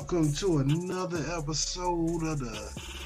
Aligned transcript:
Welcome 0.00 0.32
to 0.36 0.58
another 0.58 1.22
episode 1.36 2.22
of 2.22 2.38
the 2.38 2.56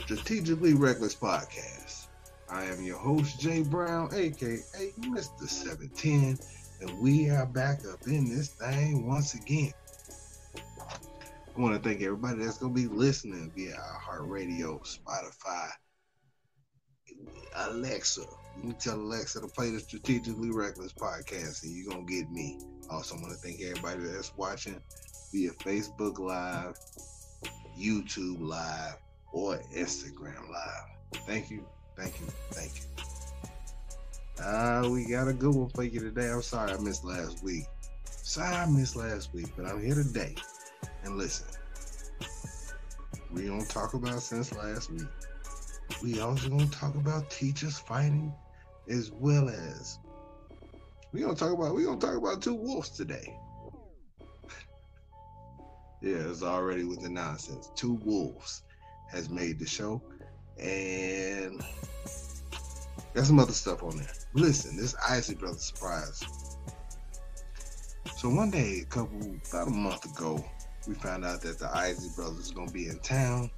Strategically 0.05 0.75
Reckless 0.75 1.13
Podcast. 1.13 2.07
I 2.49 2.67
am 2.67 2.85
your 2.85 2.99
host, 2.99 3.41
Jay 3.41 3.63
Brown, 3.63 4.11
aka 4.15 4.61
Mr. 5.01 5.49
710, 5.49 6.39
and 6.81 7.01
we 7.01 7.31
are 7.31 7.47
back 7.47 7.81
up 7.93 8.07
in 8.07 8.31
this 8.31 8.51
thing 8.51 9.09
once 9.09 9.35
again. 9.35 9.73
I 10.57 11.61
want 11.61 11.75
to 11.75 11.83
thank 11.87 12.01
everybody 12.01 12.45
that's 12.45 12.59
going 12.59 12.73
to 12.73 12.81
be 12.81 12.87
listening 12.87 13.51
via 13.57 13.75
iHeartRadio, 13.75 14.81
Spotify, 14.87 15.71
Alexa. 17.57 18.23
You 18.63 18.73
tell 18.73 18.95
Alexa 18.95 19.41
to 19.41 19.49
play 19.49 19.71
the 19.71 19.81
Strategically 19.81 20.53
Reckless 20.53 20.93
podcast, 20.93 21.65
and 21.65 21.73
you're 21.73 21.91
going 21.91 22.07
to 22.07 22.13
get 22.13 22.31
me. 22.31 22.61
Also, 22.89 23.17
I 23.17 23.21
want 23.21 23.33
to 23.33 23.39
thank 23.39 23.61
everybody 23.61 24.05
that's 24.05 24.33
watching 24.37 24.81
via 25.35 25.51
Facebook 25.51 26.21
Live, 26.21 26.79
YouTube 27.77 28.41
Live, 28.41 28.95
or 29.33 29.59
Instagram 29.75 30.49
Live. 30.49 31.23
Thank 31.27 31.51
you, 31.51 31.67
thank 31.97 32.21
you, 32.21 32.27
thank 32.53 32.71
you. 32.77 34.45
Uh, 34.45 34.89
we 34.89 35.05
got 35.05 35.27
a 35.27 35.33
good 35.33 35.53
one 35.53 35.69
for 35.71 35.83
you 35.83 35.99
today. 35.99 36.31
I'm 36.31 36.41
sorry 36.41 36.73
I 36.73 36.79
missed 36.79 37.05
last 37.05 37.43
week. 37.43 37.65
Sorry 38.07 38.55
I 38.55 38.67
missed 38.67 38.95
last 38.95 39.35
week, 39.35 39.47
but 39.57 39.67
I'm 39.67 39.85
here 39.85 39.97
today. 39.97 40.37
And 41.03 41.19
listen, 41.19 41.49
we 43.33 43.47
don't 43.47 43.69
talk 43.69 43.95
about 43.95 44.23
since 44.23 44.55
last 44.55 44.93
week. 44.93 45.09
We 46.01 46.21
also 46.21 46.49
gonna 46.49 46.67
talk 46.69 46.95
about 46.95 47.29
teachers 47.29 47.77
fighting, 47.77 48.33
as 48.89 49.11
well 49.11 49.49
as 49.49 49.99
we 51.11 51.23
gonna 51.23 51.35
talk 51.35 51.53
about 51.53 51.75
we 51.75 51.83
gonna 51.83 51.99
talk 51.99 52.15
about 52.17 52.41
two 52.41 52.55
wolves 52.55 52.91
today. 52.91 53.37
Yeah, 56.05 56.29
it's 56.29 56.43
already 56.43 56.85
with 56.85 57.01
the 57.01 57.09
nonsense. 57.09 57.71
Two 57.75 57.95
wolves 58.05 58.63
has 59.11 59.31
made 59.31 59.59
the 59.59 59.67
show, 59.67 60.03
and 60.59 61.63
got 63.15 63.25
some 63.25 63.39
other 63.39 63.53
stuff 63.53 63.83
on 63.83 63.97
there. 63.97 64.13
Listen, 64.35 64.77
this 64.77 64.95
Isley 65.09 65.35
Brothers 65.35 65.65
surprise. 65.65 66.23
So 68.17 68.29
one 68.29 68.51
day, 68.51 68.81
a 68.83 68.85
couple 68.87 69.19
about 69.49 69.69
a 69.69 69.71
month 69.71 70.05
ago, 70.05 70.45
we 70.87 70.95
found 70.95 71.25
out 71.25 71.41
that 71.43 71.59
the 71.59 71.75
Isley 71.75 72.11
Brothers 72.15 72.51
gonna 72.51 72.71
be 72.71 72.89
in 72.89 72.99
town 72.99 73.51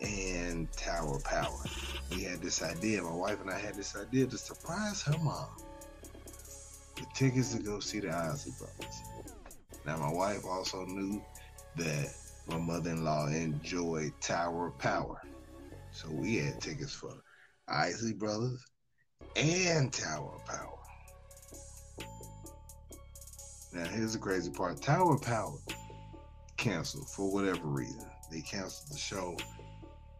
and 0.00 0.72
Tower 0.72 1.20
Power. 1.24 1.64
We 2.10 2.24
had 2.24 2.40
this 2.40 2.62
idea, 2.62 3.02
my 3.02 3.14
wife 3.14 3.40
and 3.40 3.50
I 3.50 3.58
had 3.58 3.76
this 3.76 3.96
idea 3.96 4.26
to 4.26 4.38
surprise 4.38 5.02
her 5.02 5.16
mom 5.18 5.48
with 6.98 7.12
tickets 7.14 7.54
to 7.54 7.62
go 7.62 7.78
see 7.78 8.00
the 8.00 8.10
Isley 8.10 8.52
Brothers. 8.58 9.02
Now, 9.86 9.96
my 9.96 10.12
wife 10.12 10.44
also 10.44 10.84
knew 10.84 11.22
that 11.76 12.14
my 12.46 12.58
mother 12.58 12.90
in 12.90 13.04
law 13.04 13.26
enjoyed 13.26 14.12
Tower 14.20 14.70
Power. 14.78 15.20
So 15.90 16.08
we 16.10 16.36
had 16.36 16.60
tickets 16.60 16.92
for 16.92 17.12
Isley 17.68 18.12
Brothers 18.12 18.64
and 19.36 19.92
Tower 19.92 20.38
Power. 20.46 20.78
Now, 23.72 23.86
here's 23.86 24.12
the 24.12 24.18
crazy 24.18 24.50
part 24.50 24.82
Tower 24.82 25.18
Power 25.18 25.56
canceled 26.56 27.08
for 27.08 27.32
whatever 27.32 27.66
reason. 27.66 28.06
They 28.30 28.40
canceled 28.40 28.92
the 28.92 28.98
show, 28.98 29.36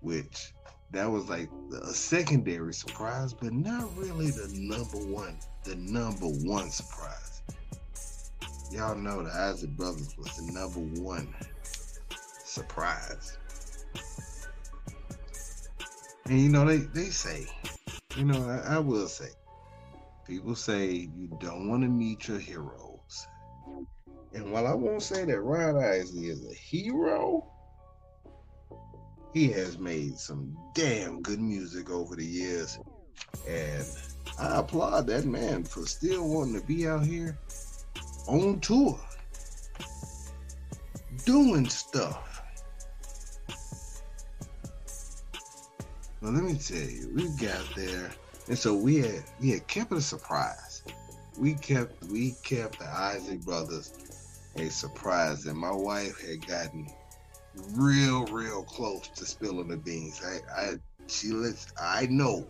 which 0.01 0.53
that 0.91 1.11
was 1.11 1.29
like 1.29 1.51
a 1.73 1.93
secondary 1.93 2.75
surprise, 2.75 3.33
but 3.33 3.53
not 3.53 3.97
really 3.97 4.31
the 4.31 4.51
number 4.55 4.99
one, 4.99 5.39
the 5.65 5.77
number 5.77 6.27
one 6.27 6.71
surprise. 6.71 7.22
Y'all 8.73 8.97
know 8.97 9.23
the 9.23 9.31
Isley 9.31 9.69
Brothers 9.69 10.17
was 10.17 10.35
the 10.39 10.51
number 10.51 10.81
one 11.03 11.35
surprise. 12.43 13.37
And 16.25 16.41
you 16.41 16.49
know, 16.49 16.65
they, 16.65 16.79
they 16.79 17.11
say, 17.11 17.47
you 18.17 18.25
know, 18.25 18.49
I, 18.49 18.77
I 18.77 18.79
will 18.79 19.09
say, 19.09 19.29
people 20.27 20.55
say 20.55 21.11
you 21.15 21.37
don't 21.39 21.69
want 21.69 21.83
to 21.83 21.89
meet 21.89 22.27
your 22.29 22.39
heroes. 22.39 23.27
And 24.33 24.51
while 24.51 24.67
I 24.67 24.73
won't 24.73 25.03
say 25.03 25.27
that 25.27 25.41
Ron 25.41 25.77
Isley 25.77 26.29
is 26.29 26.51
a 26.51 26.55
hero, 26.55 27.45
he 29.35 29.49
has 29.49 29.77
made 29.77 30.19
some 30.19 30.57
damn 30.75 31.21
good 31.21 31.41
music 31.41 31.91
over 31.91 32.17
the 32.17 32.25
years. 32.25 32.79
And 33.47 33.85
I 34.39 34.61
applaud 34.61 35.09
that 35.09 35.27
man 35.27 35.65
for 35.65 35.85
still 35.85 36.27
wanting 36.27 36.59
to 36.59 36.67
be 36.67 36.89
out 36.89 37.05
here 37.05 37.39
on 38.27 38.61
tour, 38.61 38.99
doing 41.25 41.69
stuff. 41.69 42.43
Well, 46.21 46.33
let 46.33 46.45
me 46.45 46.55
tell 46.55 46.79
you, 46.79 47.11
we 47.15 47.29
got 47.45 47.65
there, 47.75 48.11
and 48.49 48.57
so 48.57 48.75
we 48.75 48.99
had 48.99 49.25
we 49.41 49.51
had 49.51 49.67
kept 49.67 49.93
it 49.93 49.99
a 49.99 50.01
surprise. 50.01 50.83
We 51.39 51.55
kept 51.55 52.05
we 52.05 52.35
kept 52.45 52.79
the 52.79 52.89
Isley 52.89 53.39
brothers 53.39 53.93
a 54.57 54.69
surprise, 54.69 55.47
and 55.47 55.59
my 55.59 55.73
wife 55.73 56.21
had 56.21 56.47
gotten 56.47 56.87
real, 57.73 58.25
real 58.27 58.63
close 58.63 59.09
to 59.09 59.27
spilling 59.27 59.69
the 59.69 59.77
beans. 59.77 60.21
I, 60.25 60.61
I, 60.61 60.75
she 61.07 61.29
lets, 61.29 61.73
I 61.81 62.07
know, 62.07 62.47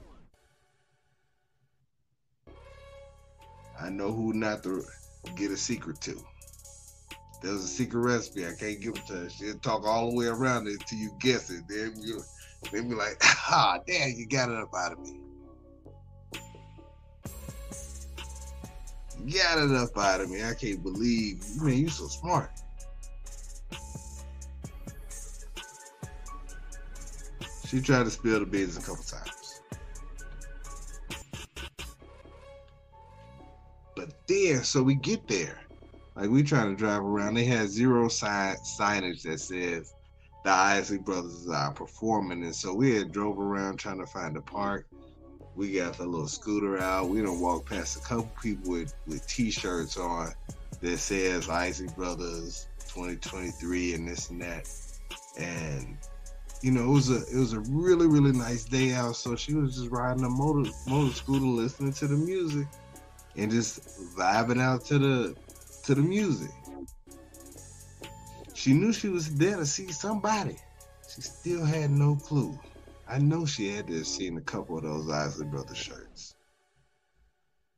I 3.80 3.88
know 3.88 4.12
who 4.12 4.32
not 4.32 4.62
to 4.64 4.84
get 5.36 5.50
a 5.50 5.56
secret 5.56 6.00
to. 6.02 6.22
There's 7.42 7.64
a 7.64 7.68
secret 7.68 8.00
recipe. 8.00 8.46
I 8.46 8.52
can't 8.52 8.80
give 8.80 8.94
it 8.94 9.06
to 9.08 9.14
her. 9.14 9.30
She'll 9.30 9.58
talk 9.58 9.84
all 9.84 10.10
the 10.10 10.16
way 10.16 10.26
around 10.26 10.68
it 10.68 10.74
until 10.74 10.98
you 10.98 11.10
guess 11.20 11.50
it. 11.50 11.64
Then 11.68 11.94
you, 12.00 12.20
then 12.70 12.88
be 12.88 12.94
like, 12.94 13.16
ah, 13.22 13.78
damn, 13.86 14.10
you 14.10 14.26
got 14.26 14.48
it 14.48 14.56
up 14.56 14.72
out 14.74 14.92
of 14.92 15.00
me. 15.00 15.18
got 19.30 19.58
it 19.58 19.70
up 19.70 19.96
out 19.96 20.20
of 20.20 20.30
me. 20.30 20.42
I 20.42 20.54
can't 20.54 20.82
believe, 20.82 21.44
man, 21.60 21.78
you're 21.78 21.90
so 21.90 22.06
smart. 22.06 22.50
She 27.66 27.80
tried 27.80 28.04
to 28.04 28.10
spill 28.10 28.40
the 28.40 28.46
beans 28.46 28.76
a 28.76 28.80
couple 28.80 29.02
times. 29.02 29.31
There, 34.32 34.64
so 34.64 34.82
we 34.82 34.94
get 34.94 35.28
there. 35.28 35.58
Like 36.16 36.30
we 36.30 36.42
trying 36.42 36.70
to 36.70 36.76
drive 36.76 37.02
around. 37.02 37.34
They 37.34 37.44
had 37.44 37.68
zero 37.68 38.08
sign 38.08 38.56
signage 38.56 39.22
that 39.22 39.40
says 39.40 39.94
the 40.44 40.50
Isley 40.50 40.98
Brothers 40.98 41.48
are 41.48 41.72
performing. 41.72 42.42
And 42.42 42.54
so 42.54 42.74
we 42.74 42.96
had 42.96 43.12
drove 43.12 43.38
around 43.38 43.78
trying 43.78 43.98
to 43.98 44.06
find 44.06 44.36
a 44.36 44.42
park. 44.42 44.86
We 45.54 45.72
got 45.72 45.98
the 45.98 46.06
little 46.06 46.28
scooter 46.28 46.78
out. 46.78 47.08
We 47.08 47.20
don't 47.20 47.40
walk 47.40 47.68
past 47.68 47.96
a 47.96 48.00
couple 48.00 48.30
people 48.42 48.72
with, 48.72 48.94
with 49.06 49.26
t-shirts 49.26 49.96
on 49.96 50.32
that 50.80 50.98
says 50.98 51.48
Isley 51.48 51.88
Brothers 51.94 52.68
2023 52.88 53.94
and 53.94 54.08
this 54.08 54.30
and 54.30 54.40
that. 54.42 54.68
And 55.38 55.98
you 56.62 56.70
know, 56.70 56.84
it 56.84 56.94
was 56.94 57.10
a 57.10 57.16
it 57.16 57.38
was 57.38 57.52
a 57.52 57.60
really 57.60 58.06
really 58.06 58.32
nice 58.32 58.64
day 58.64 58.92
out. 58.92 59.16
So 59.16 59.36
she 59.36 59.54
was 59.54 59.76
just 59.76 59.90
riding 59.90 60.24
a 60.24 60.30
motor 60.30 60.70
motor 60.86 61.14
scooter, 61.14 61.44
listening 61.44 61.92
to 61.94 62.06
the 62.06 62.16
music, 62.16 62.66
and 63.36 63.50
just 63.50 63.80
vibing 64.16 64.60
out 64.60 64.84
to 64.86 64.98
the 64.98 65.36
to 65.84 65.94
the 65.94 66.02
music. 66.02 66.50
She 68.54 68.74
knew 68.74 68.92
she 68.92 69.08
was 69.08 69.34
there 69.36 69.56
to 69.56 69.66
see 69.66 69.90
somebody. 69.90 70.56
She 71.12 71.20
still 71.22 71.64
had 71.64 71.90
no 71.90 72.16
clue. 72.16 72.58
I 73.08 73.18
know 73.18 73.44
she 73.44 73.68
had 73.68 73.88
to 73.88 73.96
have 73.98 74.06
seen 74.06 74.36
a 74.36 74.40
couple 74.40 74.78
of 74.78 74.84
those 74.84 75.10
Isley 75.10 75.46
Brothers 75.46 75.76
shirts. 75.76 76.34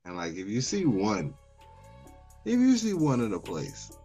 And 0.04 0.16
like, 0.16 0.34
if 0.34 0.46
you 0.46 0.60
see 0.60 0.84
one, 0.84 1.34
if 2.44 2.58
you 2.60 2.76
see 2.76 2.92
one 2.92 3.20
in 3.20 3.32
a 3.32 3.40
place, 3.40 3.96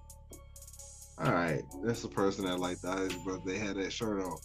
all 1.17 1.33
right, 1.33 1.63
that's 1.83 2.01
the 2.01 2.07
person 2.07 2.45
that 2.45 2.59
liked 2.59 2.83
the 2.83 2.91
Isley 2.91 3.19
Brothers. 3.25 3.43
They 3.45 3.57
had 3.57 3.75
that 3.75 3.91
shirt 3.91 4.23
on. 4.23 4.37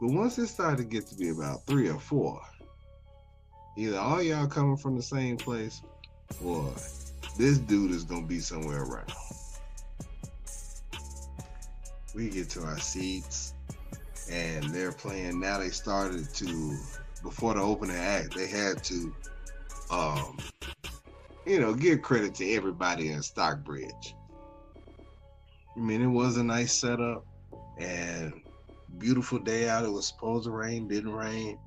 But 0.00 0.10
once 0.10 0.38
it 0.38 0.48
started 0.48 0.78
to 0.78 0.84
get 0.84 1.06
to 1.06 1.14
be 1.14 1.28
about 1.28 1.64
three 1.66 1.88
or 1.88 2.00
four, 2.00 2.40
either 3.76 3.98
all 3.98 4.20
y'all 4.20 4.48
coming 4.48 4.76
from 4.76 4.96
the 4.96 5.02
same 5.02 5.36
place, 5.36 5.82
or 6.42 6.72
this 7.38 7.58
dude 7.58 7.90
is 7.90 8.04
gonna 8.04 8.26
be 8.26 8.40
somewhere 8.40 8.82
around. 8.82 9.12
We 12.14 12.28
get 12.28 12.50
to 12.50 12.64
our 12.64 12.78
seats, 12.78 13.54
and 14.30 14.64
they're 14.64 14.92
playing. 14.92 15.40
Now 15.40 15.58
they 15.58 15.70
started 15.70 16.32
to 16.34 16.76
before 17.22 17.54
the 17.54 17.60
opening 17.60 17.96
act, 17.96 18.34
they 18.34 18.46
had 18.46 18.82
to, 18.84 19.14
um, 19.90 20.38
you 21.46 21.60
know, 21.60 21.74
give 21.74 22.02
credit 22.02 22.34
to 22.36 22.50
everybody 22.52 23.10
in 23.10 23.22
Stockbridge. 23.22 24.14
I 25.76 25.80
mean, 25.80 26.02
it 26.02 26.06
was 26.06 26.36
a 26.36 26.44
nice 26.44 26.72
setup, 26.80 27.24
and 27.78 28.32
beautiful 28.98 29.38
day 29.38 29.68
out. 29.68 29.84
It 29.84 29.92
was 29.92 30.08
supposed 30.08 30.44
to 30.44 30.50
rain, 30.50 30.88
didn't 30.88 31.12
rain. 31.12 31.58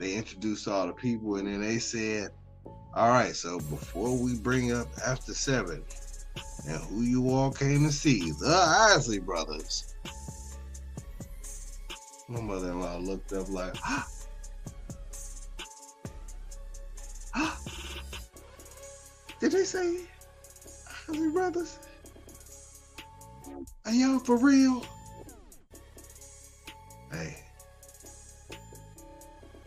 They 0.00 0.14
introduced 0.14 0.66
all 0.66 0.86
the 0.86 0.92
people, 0.92 1.36
and 1.36 1.46
then 1.46 1.60
they 1.60 1.78
said, 1.78 2.30
"All 2.94 3.08
right, 3.08 3.34
so 3.34 3.58
before 3.58 4.16
we 4.16 4.36
bring 4.36 4.72
up 4.72 4.88
after 5.04 5.34
seven, 5.34 5.82
And 6.66 6.80
who 6.84 7.02
you 7.02 7.30
all 7.30 7.52
came 7.52 7.84
to 7.84 7.92
see? 7.92 8.30
The 8.32 8.54
Isley 8.94 9.18
brothers. 9.18 9.94
My 12.28 12.40
mother-in-law 12.40 12.98
looked 12.98 13.32
up 13.34 13.50
like, 13.50 13.74
ah. 13.84 14.08
Ah. 17.34 17.60
Did 19.40 19.52
they 19.52 19.64
say 19.64 19.98
Isley 21.08 21.30
brothers? 21.30 21.78
Are 23.84 23.92
y'all 23.92 24.18
for 24.20 24.38
real? 24.38 24.86
Hey. 27.12 27.36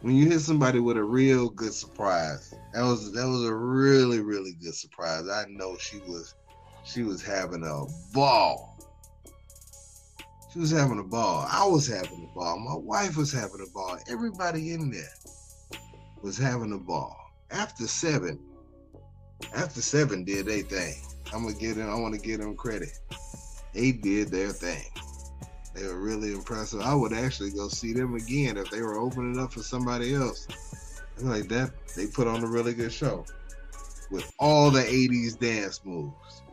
When 0.02 0.16
you 0.16 0.28
hit 0.30 0.40
somebody 0.40 0.80
with 0.80 0.98
a 0.98 1.04
real 1.04 1.50
good 1.50 1.74
surprise, 1.74 2.56
that 2.74 2.82
was 2.82 3.12
that 3.14 3.28
was 3.28 3.44
a 3.44 3.54
really, 3.54 4.20
really 4.20 4.54
good 4.62 4.76
surprise. 4.76 5.28
I 5.30 5.46
know 5.50 5.78
she 5.78 6.00
was 6.00 6.36
she 6.84 7.04
was 7.04 7.24
having 7.24 7.64
a 7.64 7.86
ball. 8.14 8.78
She 10.52 10.60
was 10.60 10.72
having 10.72 11.00
a 11.00 11.04
ball. 11.04 11.46
I 11.50 11.68
was 11.68 11.88
having 11.88 12.30
a 12.32 12.36
ball. 12.36 12.60
My 12.60 12.76
wife 12.76 13.18
was 13.18 13.32
having 13.32 13.66
a 13.66 13.72
ball. 13.72 13.98
Everybody 14.10 14.72
in 14.72 14.90
there 14.90 15.14
was 16.22 16.38
having 16.38 16.74
a 16.74 16.78
ball. 16.78 17.16
After 17.52 17.88
seven, 17.88 18.40
after 19.56 19.82
seven 19.82 20.24
did 20.24 20.46
they 20.46 20.62
thing. 20.62 20.96
I'm 21.34 21.44
gonna 21.44 21.56
get 21.56 21.76
them. 21.76 21.90
I 21.90 21.96
want 21.96 22.16
to 22.16 22.22
give 22.22 22.40
them 22.40 22.56
credit. 22.56 22.98
They 23.74 23.92
did 23.92 24.30
their 24.30 24.50
thing. 24.50 24.84
They 25.76 25.86
were 25.86 26.00
really 26.00 26.34
impressive. 26.34 26.82
I 26.82 26.96
would 26.96 27.14
actually 27.14 27.52
go 27.52 27.68
see 27.68 27.94
them 27.94 28.16
again 28.16 28.58
if 28.58 28.72
they 28.72 28.82
were 28.82 28.98
opening 28.98 29.40
up 29.40 29.54
for 29.54 29.62
somebody 29.62 30.16
else. 30.16 30.48
Like 31.20 31.48
that, 31.50 31.72
they 31.96 32.08
put 32.08 32.28
on 32.28 32.44
a 32.44 32.48
really 32.48 32.74
good 32.74 32.94
show 32.94 33.26
with 34.12 34.32
all 34.40 34.70
the 34.72 34.82
'80s 34.82 35.40
dance 35.40 35.82
moves 35.84 36.44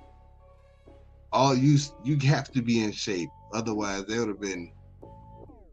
all 1.35 1.55
you 1.55 1.77
you 2.05 2.17
have 2.29 2.51
to 2.53 2.63
be 2.63 2.83
in 2.83 2.93
shape. 2.93 3.29
Otherwise, 3.53 4.07
there 4.07 4.21
would 4.21 4.29
have 4.29 4.41
been 4.41 4.71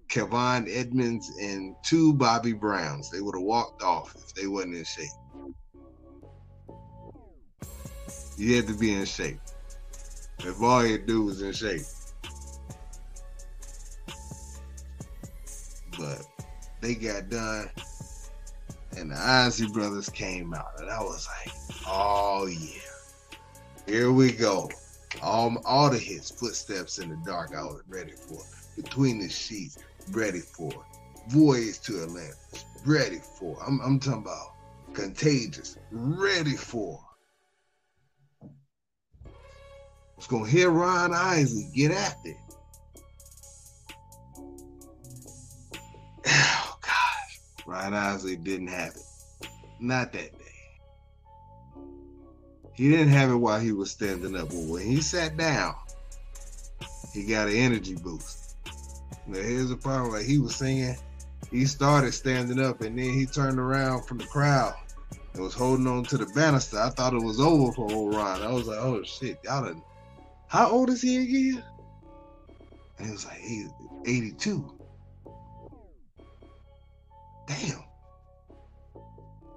Kevon 0.09 0.67
Edmonds 0.67 1.31
and 1.39 1.75
two 1.83 2.13
Bobby 2.13 2.51
Browns. 2.51 3.09
They 3.11 3.21
would 3.21 3.35
have 3.35 3.43
walked 3.43 3.83
off 3.83 4.13
if 4.15 4.33
they 4.33 4.47
wasn't 4.47 4.75
in 4.75 4.83
shape. 4.83 5.07
You 8.38 8.55
had 8.55 8.67
to 8.67 8.73
be 8.73 8.91
in 8.91 9.05
shape. 9.05 9.39
If 10.39 10.61
all 10.61 10.85
you 10.85 10.97
do 10.97 11.25
was 11.25 11.43
in 11.43 11.53
shape. 11.53 11.83
But 15.97 16.25
they 16.81 16.95
got 16.95 17.29
done, 17.29 17.69
and 18.97 19.11
the 19.11 19.17
Isley 19.17 19.67
brothers 19.67 20.09
came 20.09 20.53
out, 20.53 20.79
and 20.79 20.89
I 20.89 21.01
was 21.01 21.27
like, 21.45 21.53
oh 21.88 22.47
yeah, 22.47 22.81
here 23.85 24.11
we 24.11 24.31
go. 24.31 24.69
All, 25.21 25.55
all 25.65 25.89
the 25.89 25.97
hits, 25.97 26.31
footsteps 26.31 26.99
in 26.99 27.09
the 27.09 27.17
dark, 27.25 27.51
I 27.55 27.63
was 27.63 27.81
ready 27.88 28.13
for. 28.13 28.41
Between 28.75 29.19
the 29.19 29.29
sheets, 29.29 29.77
ready 30.11 30.39
for. 30.39 30.71
Voyage 31.27 31.81
to 31.81 32.03
Atlantis, 32.03 32.65
ready 32.85 33.19
for. 33.39 33.57
I'm, 33.65 33.79
I'm 33.81 33.99
talking 33.99 34.21
about 34.21 34.53
contagious, 34.93 35.77
ready 35.91 36.55
for. 36.55 36.99
I 38.41 38.47
It's 40.17 40.27
gonna 40.27 40.47
hear 40.47 40.69
Ron 40.69 41.13
Isley 41.13 41.69
get 41.73 41.91
after 41.91 42.29
it. 42.29 42.38
Ron 47.66 47.94
Isley 47.94 48.36
didn't 48.36 48.68
have 48.68 48.96
it. 48.96 49.50
Not 49.80 50.13
that 50.13 50.38
day. 50.38 50.46
he 52.74 52.90
didn't 52.90 53.10
have 53.10 53.31
it 53.31 53.36
while 53.36 53.60
he 53.60 53.72
was 53.72 53.92
standing 53.92 54.36
up, 54.36 54.50
but 54.50 54.63
when 54.68 54.86
he 54.86 55.02
sat 55.02 55.38
down, 55.38 55.75
he 57.13 57.25
got 57.25 57.48
an 57.48 57.56
energy 57.56 57.96
boost. 57.96 58.56
Now 59.28 59.40
here's 59.40 59.69
the 59.69 59.78
problem: 59.78 60.13
like 60.13 60.25
he 60.25 60.40
was 60.40 60.56
singing, 60.56 60.96
he 61.52 61.66
started 61.66 62.13
standing 62.13 62.60
up, 62.60 62.81
and 62.81 62.98
then 62.98 63.13
he 63.13 63.25
turned 63.25 63.60
around 63.60 64.06
from 64.06 64.18
the 64.18 64.25
crowd 64.25 64.74
and 65.34 65.44
was 65.44 65.54
holding 65.54 65.88
on 65.88 66.04
to 66.06 66.18
the 66.18 66.25
banister. 66.28 66.80
I 66.80 66.90
thought 66.90 67.13
it 67.13 67.24
was 67.24 67.40
over 67.40 67.72
for 67.74 67.92
old 67.92 68.16
Ron. 68.16 68.42
I 68.42 68.52
was 68.52 68.68
like, 68.68 68.80
oh 68.80 69.04
shit, 69.04 69.40
y'all 69.44 69.66
done. 69.66 69.81
How 70.48 70.69
old 70.69 70.90
is 70.90 71.02
he 71.02 71.18
again? 71.18 71.63
And 72.98 73.08
he 73.08 73.12
was 73.13 73.25
like, 73.25 73.38
he's 73.38 73.69
82. 74.06 74.72
Damn. 77.59 77.83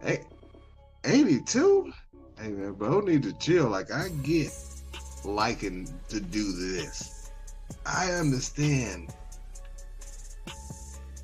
Hey, 0.02 0.24
82? 1.04 1.92
Hey 2.40 2.48
man, 2.48 2.72
bro, 2.72 3.00
need 3.00 3.22
to 3.22 3.32
chill. 3.34 3.68
Like 3.68 3.92
I 3.92 4.08
get 4.24 4.50
liking 5.24 5.88
to 6.08 6.20
do 6.20 6.52
this. 6.52 7.30
I 7.86 8.10
understand 8.12 9.14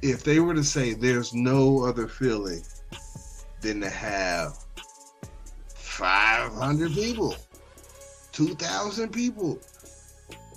if 0.00 0.22
they 0.22 0.38
were 0.38 0.54
to 0.54 0.62
say 0.62 0.94
there's 0.94 1.34
no 1.34 1.84
other 1.84 2.06
feeling 2.06 2.62
than 3.60 3.80
to 3.80 3.90
have 3.90 4.56
500 5.74 6.92
people, 6.92 7.34
2,000 8.32 9.10
people 9.10 9.58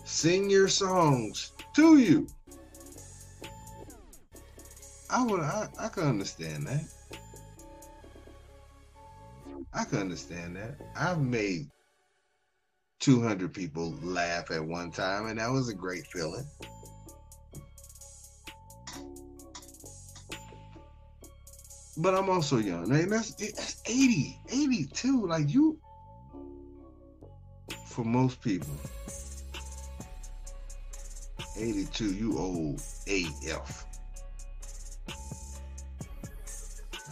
sing 0.06 0.50
your 0.50 0.68
songs 0.68 1.54
to 1.74 1.98
you. 1.98 2.28
I 5.14 5.22
would, 5.24 5.42
I, 5.42 5.68
I 5.80 5.90
can 5.90 6.08
understand 6.08 6.66
that. 6.66 6.84
I 9.72 9.84
can 9.86 10.00
understand 10.00 10.56
that. 10.56 10.76
I've 10.96 11.22
made 11.22 11.70
200 13.00 13.54
people 13.54 13.94
laugh 14.02 14.50
at 14.50 14.66
one 14.66 14.90
time, 14.90 15.28
and 15.28 15.38
that 15.38 15.52
was 15.52 15.70
a 15.70 15.76
great 15.76 16.08
feeling. 16.08 16.48
But 21.98 22.16
I'm 22.16 22.32
also 22.32 22.58
young. 22.58 22.92
I 22.92 22.96
mean, 22.96 23.10
that's, 23.10 23.36
that's 23.36 23.84
80, 23.86 24.40
82. 24.52 25.28
Like 25.28 25.48
you, 25.48 25.78
for 27.86 28.04
most 28.04 28.42
people, 28.42 28.74
82, 31.56 32.16
you 32.16 32.40
old 32.40 32.82
AF. 33.08 33.86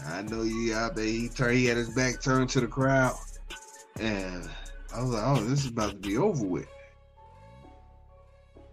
I 0.06 0.22
know 0.24 0.44
you 0.44 0.74
out 0.74 0.96
there. 0.96 1.06
He 1.06 1.30
turned, 1.30 1.58
he 1.58 1.66
had 1.66 1.78
his 1.78 1.90
back 1.90 2.22
turned 2.22 2.50
to 2.52 2.62
the 2.62 2.68
crowd, 2.68 3.16
and 4.00 4.50
I 4.94 5.02
was 5.02 5.12
like, 5.12 5.24
"Oh, 5.26 5.44
this 5.44 5.66
is 5.66 5.72
about 5.72 5.92
to 5.92 5.98
be 5.98 6.18
over 6.18 6.46
with." 6.46 6.68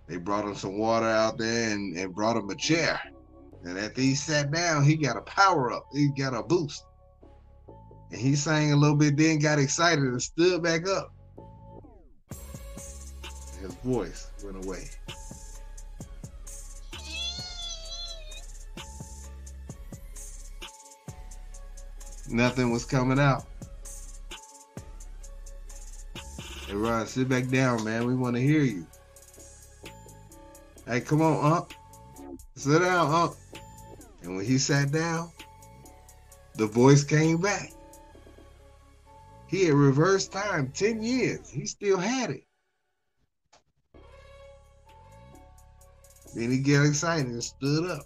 They 0.08 0.16
brought 0.16 0.44
him 0.44 0.54
some 0.54 0.78
water 0.78 1.06
out 1.06 1.36
there 1.36 1.70
and, 1.70 1.96
and 1.96 2.14
brought 2.14 2.36
him 2.36 2.48
a 2.48 2.54
chair. 2.54 2.98
And 3.64 3.78
after 3.78 4.00
he 4.00 4.14
sat 4.14 4.50
down, 4.50 4.84
he 4.84 4.96
got 4.96 5.18
a 5.18 5.22
power 5.22 5.70
up. 5.70 5.84
He 5.92 6.08
got 6.08 6.32
a 6.32 6.42
boost. 6.42 6.84
And 8.10 8.18
he 8.18 8.34
sang 8.34 8.72
a 8.72 8.76
little 8.76 8.96
bit, 8.96 9.18
then 9.18 9.38
got 9.38 9.58
excited 9.58 10.04
and 10.04 10.22
stood 10.22 10.62
back 10.62 10.88
up. 10.88 11.12
His 13.60 13.74
voice 13.84 14.30
went 14.42 14.64
away. 14.64 14.88
Nothing 22.30 22.70
was 22.70 22.84
coming 22.84 23.18
out. 23.18 23.44
Hey, 26.66 26.74
Ron, 26.74 27.06
sit 27.06 27.28
back 27.28 27.48
down, 27.48 27.82
man. 27.84 28.06
We 28.06 28.14
want 28.14 28.36
to 28.36 28.42
hear 28.42 28.60
you. 28.60 28.86
Hey, 30.86 31.00
come 31.00 31.22
on, 31.22 31.52
Unc. 31.52 31.74
Sit 32.56 32.80
down, 32.80 33.10
Unc. 33.10 33.36
And 34.22 34.36
when 34.36 34.44
he 34.44 34.58
sat 34.58 34.92
down, 34.92 35.30
the 36.56 36.66
voice 36.66 37.04
came 37.04 37.38
back. 37.38 37.72
He 39.46 39.64
had 39.64 39.74
reversed 39.74 40.32
time 40.32 40.70
10 40.74 41.02
years. 41.02 41.48
He 41.48 41.64
still 41.64 41.96
had 41.96 42.30
it. 42.30 42.44
Then 46.34 46.50
he 46.50 46.58
got 46.58 46.84
excited 46.84 47.26
and 47.26 47.42
stood 47.42 47.90
up. 47.90 48.04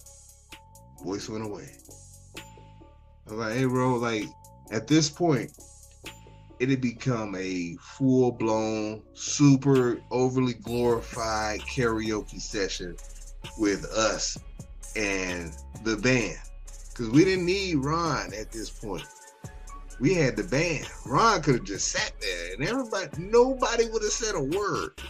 Voice 1.02 1.28
went 1.28 1.44
away. 1.44 1.68
Like, 3.36 3.54
hey, 3.54 3.64
bro, 3.64 3.96
like 3.96 4.26
at 4.70 4.86
this 4.86 5.08
point, 5.08 5.52
it 6.58 6.68
had 6.68 6.80
become 6.80 7.34
a 7.36 7.76
full 7.80 8.32
blown, 8.32 9.02
super 9.14 10.00
overly 10.10 10.54
glorified 10.54 11.60
karaoke 11.60 12.40
session 12.40 12.96
with 13.58 13.84
us 13.86 14.38
and 14.94 15.52
the 15.82 15.96
band. 15.96 16.38
Because 16.88 17.10
we 17.10 17.24
didn't 17.24 17.46
need 17.46 17.76
Ron 17.76 18.32
at 18.34 18.52
this 18.52 18.70
point. 18.70 19.04
We 19.98 20.14
had 20.14 20.36
the 20.36 20.44
band. 20.44 20.88
Ron 21.06 21.42
could 21.42 21.54
have 21.54 21.64
just 21.64 21.88
sat 21.88 22.12
there 22.20 22.54
and 22.54 22.64
everybody, 22.64 23.08
nobody 23.18 23.86
would 23.86 24.02
have 24.02 24.12
said 24.12 24.34
a 24.34 24.42
word. 24.42 25.00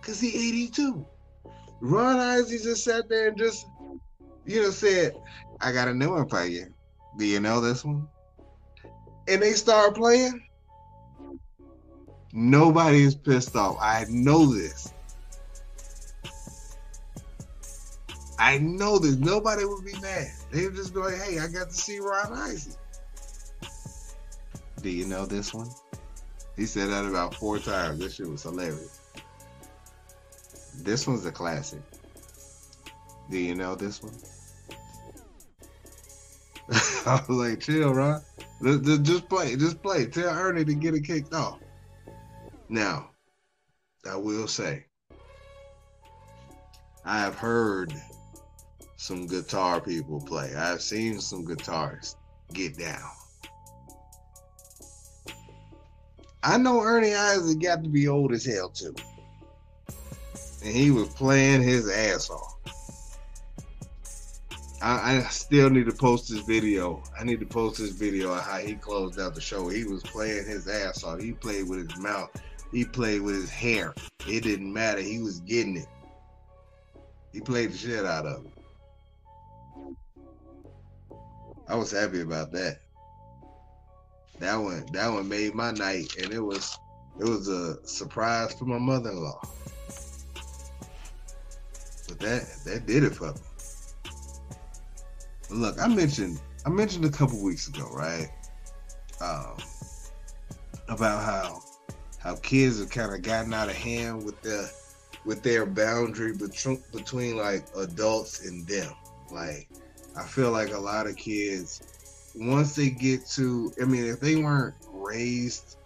Because 0.00 0.20
he 0.20 0.28
82. 0.28 1.06
Ron 1.80 2.18
Isley 2.18 2.58
just 2.58 2.84
sat 2.84 3.08
there 3.08 3.28
and 3.28 3.38
just, 3.38 3.66
you 4.44 4.62
know, 4.62 4.70
said, 4.70 5.14
I 5.60 5.72
got 5.72 5.88
a 5.88 5.94
new 5.94 6.10
one 6.10 6.28
for 6.28 6.44
you. 6.44 6.72
Do 7.16 7.24
you 7.24 7.40
know 7.40 7.60
this 7.60 7.84
one? 7.84 8.08
And 9.26 9.42
they 9.42 9.52
start 9.52 9.94
playing. 9.96 10.42
Nobody 12.32 13.02
is 13.02 13.14
pissed 13.14 13.56
off. 13.56 13.76
I 13.80 14.04
know 14.08 14.46
this. 14.46 14.92
I 18.38 18.58
know 18.58 18.98
this. 18.98 19.16
Nobody 19.16 19.64
would 19.64 19.84
be 19.84 19.98
mad. 20.00 20.28
They 20.52 20.64
would 20.64 20.76
just 20.76 20.94
be 20.94 21.00
like, 21.00 21.16
hey, 21.16 21.38
I 21.40 21.48
got 21.48 21.70
to 21.70 21.74
see 21.74 21.98
Ron 21.98 22.32
Isley. 22.32 22.74
Do 24.80 24.90
you 24.90 25.06
know 25.06 25.26
this 25.26 25.52
one? 25.52 25.68
He 26.56 26.66
said 26.66 26.90
that 26.90 27.04
about 27.04 27.34
four 27.34 27.58
times. 27.58 27.98
This 27.98 28.14
shit 28.14 28.28
was 28.28 28.42
hilarious. 28.42 29.00
This 30.82 31.06
one's 31.06 31.26
a 31.26 31.32
classic. 31.32 31.82
Do 33.30 33.38
you 33.38 33.54
know 33.54 33.74
this 33.74 34.02
one? 34.02 34.14
I 37.06 37.22
was 37.28 37.50
like, 37.50 37.60
chill, 37.60 37.94
Ron. 37.94 38.22
Just 39.02 39.28
play. 39.28 39.56
Just 39.56 39.82
play. 39.82 40.06
Tell 40.06 40.30
Ernie 40.30 40.64
to 40.64 40.74
get 40.74 40.94
it 40.94 41.04
kicked 41.04 41.34
off. 41.34 41.58
Now, 42.68 43.10
I 44.08 44.16
will 44.16 44.48
say, 44.48 44.84
I 47.04 47.18
have 47.20 47.36
heard 47.36 47.94
some 48.96 49.26
guitar 49.26 49.80
people 49.80 50.20
play. 50.20 50.54
I've 50.54 50.82
seen 50.82 51.20
some 51.20 51.46
guitarists 51.46 52.16
get 52.52 52.76
down. 52.76 53.10
I 56.42 56.58
know 56.58 56.80
Ernie 56.82 57.14
Isley 57.14 57.56
got 57.56 57.82
to 57.82 57.88
be 57.88 58.08
old 58.08 58.32
as 58.32 58.44
hell 58.44 58.70
too. 58.70 58.94
And 60.64 60.74
he 60.74 60.90
was 60.90 61.08
playing 61.08 61.62
his 61.62 61.88
ass 61.88 62.30
off. 62.30 62.57
I, 64.80 65.16
I, 65.16 65.20
still 65.22 65.70
need 65.70 65.86
to 65.86 65.92
post 65.92 66.30
this 66.30 66.40
video. 66.40 67.02
I 67.18 67.24
need 67.24 67.40
to 67.40 67.46
post 67.46 67.78
this 67.78 67.90
video 67.90 68.32
of 68.32 68.42
how 68.42 68.58
he 68.58 68.74
closed 68.74 69.18
out 69.18 69.34
the 69.34 69.40
show. 69.40 69.68
He 69.68 69.84
was 69.84 70.02
playing 70.04 70.46
his 70.46 70.68
ass 70.68 71.02
off. 71.02 71.20
He 71.20 71.32
played 71.32 71.68
with 71.68 71.90
his 71.90 71.98
mouth. 71.98 72.30
He 72.70 72.84
played 72.84 73.22
with 73.22 73.34
his 73.34 73.50
hair. 73.50 73.92
It 74.28 74.44
didn't 74.44 74.72
matter. 74.72 75.00
He 75.00 75.20
was 75.20 75.40
getting 75.40 75.78
it. 75.78 75.88
He 77.32 77.40
played 77.40 77.72
the 77.72 77.76
shit 77.76 78.06
out 78.06 78.26
of 78.26 78.44
it. 78.44 78.52
I 81.68 81.74
was 81.74 81.90
happy 81.90 82.20
about 82.20 82.52
that. 82.52 82.78
That 84.38 84.56
one, 84.56 84.86
that 84.92 85.08
one 85.08 85.28
made 85.28 85.54
my 85.54 85.72
night, 85.72 86.14
and 86.22 86.32
it 86.32 86.40
was, 86.40 86.78
it 87.18 87.24
was 87.28 87.48
a 87.48 87.84
surprise 87.86 88.54
for 88.54 88.64
my 88.64 88.78
mother-in-law. 88.78 89.40
But 92.06 92.20
that, 92.20 92.46
that 92.64 92.86
did 92.86 93.02
it 93.02 93.16
for 93.16 93.32
me. 93.32 93.40
Look, 95.50 95.80
I 95.80 95.88
mentioned, 95.88 96.40
I 96.66 96.70
mentioned 96.70 97.04
a 97.04 97.10
couple 97.10 97.42
weeks 97.42 97.68
ago, 97.68 97.88
right? 97.92 98.28
Um, 99.20 99.56
about 100.88 101.24
how 101.24 101.62
how 102.18 102.36
kids 102.36 102.80
have 102.80 102.90
kind 102.90 103.14
of 103.14 103.22
gotten 103.22 103.54
out 103.54 103.68
of 103.68 103.76
hand 103.76 104.24
with 104.24 104.40
the 104.42 104.70
with 105.24 105.42
their 105.42 105.66
boundary 105.66 106.34
between 106.36 106.82
between 106.92 107.36
like 107.36 107.66
adults 107.76 108.46
and 108.46 108.66
them. 108.66 108.92
Like 109.30 109.68
I 110.16 110.24
feel 110.24 110.50
like 110.50 110.72
a 110.72 110.78
lot 110.78 111.06
of 111.06 111.16
kids 111.16 111.82
once 112.34 112.74
they 112.74 112.90
get 112.90 113.26
to 113.26 113.72
I 113.80 113.84
mean 113.84 114.04
if 114.04 114.20
they 114.20 114.36
weren't 114.36 114.74
raised 114.92 115.76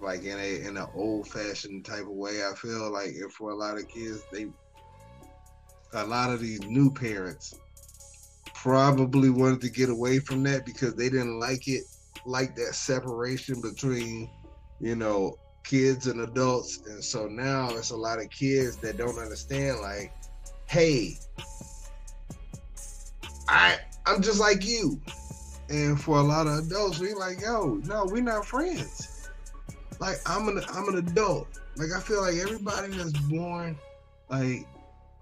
like 0.00 0.24
in 0.24 0.38
a 0.38 0.60
in 0.68 0.76
an 0.76 0.86
old 0.94 1.28
fashioned 1.28 1.84
type 1.84 2.02
of 2.02 2.08
way, 2.08 2.42
I 2.44 2.54
feel 2.54 2.92
like 2.92 3.10
if 3.14 3.32
for 3.32 3.50
a 3.50 3.54
lot 3.54 3.78
of 3.78 3.88
kids 3.88 4.22
they 4.32 4.48
a 5.92 6.04
lot 6.04 6.30
of 6.30 6.40
these 6.40 6.60
new 6.62 6.90
parents 6.90 7.54
probably 8.64 9.28
wanted 9.28 9.60
to 9.60 9.68
get 9.68 9.90
away 9.90 10.18
from 10.18 10.42
that 10.42 10.64
because 10.64 10.94
they 10.94 11.10
didn't 11.10 11.38
like 11.38 11.68
it 11.68 11.84
like 12.24 12.56
that 12.56 12.74
separation 12.74 13.60
between 13.60 14.30
you 14.80 14.96
know, 14.96 15.38
kids 15.62 16.06
and 16.06 16.20
adults. 16.20 16.80
And 16.86 17.02
so 17.02 17.26
now 17.26 17.70
it's 17.70 17.90
a 17.90 17.96
lot 17.96 18.20
of 18.20 18.30
kids 18.30 18.76
that 18.78 18.96
don't 18.96 19.18
understand, 19.18 19.80
like, 19.80 20.12
hey, 20.66 21.16
I 23.48 23.78
I'm 24.06 24.22
just 24.22 24.40
like 24.40 24.64
you. 24.64 25.00
And 25.70 26.00
for 26.00 26.18
a 26.18 26.22
lot 26.22 26.46
of 26.46 26.66
adults, 26.66 26.98
we 26.98 27.14
like, 27.14 27.40
yo, 27.40 27.80
no, 27.84 28.04
we're 28.06 28.22
not 28.22 28.46
friends. 28.46 29.30
Like 30.00 30.16
I'm 30.26 30.48
an 30.48 30.62
I'm 30.70 30.88
an 30.88 30.96
adult. 30.96 31.48
Like 31.76 31.90
I 31.96 32.00
feel 32.00 32.22
like 32.22 32.34
everybody 32.36 32.88
that's 32.88 33.12
born, 33.12 33.78
like 34.28 34.66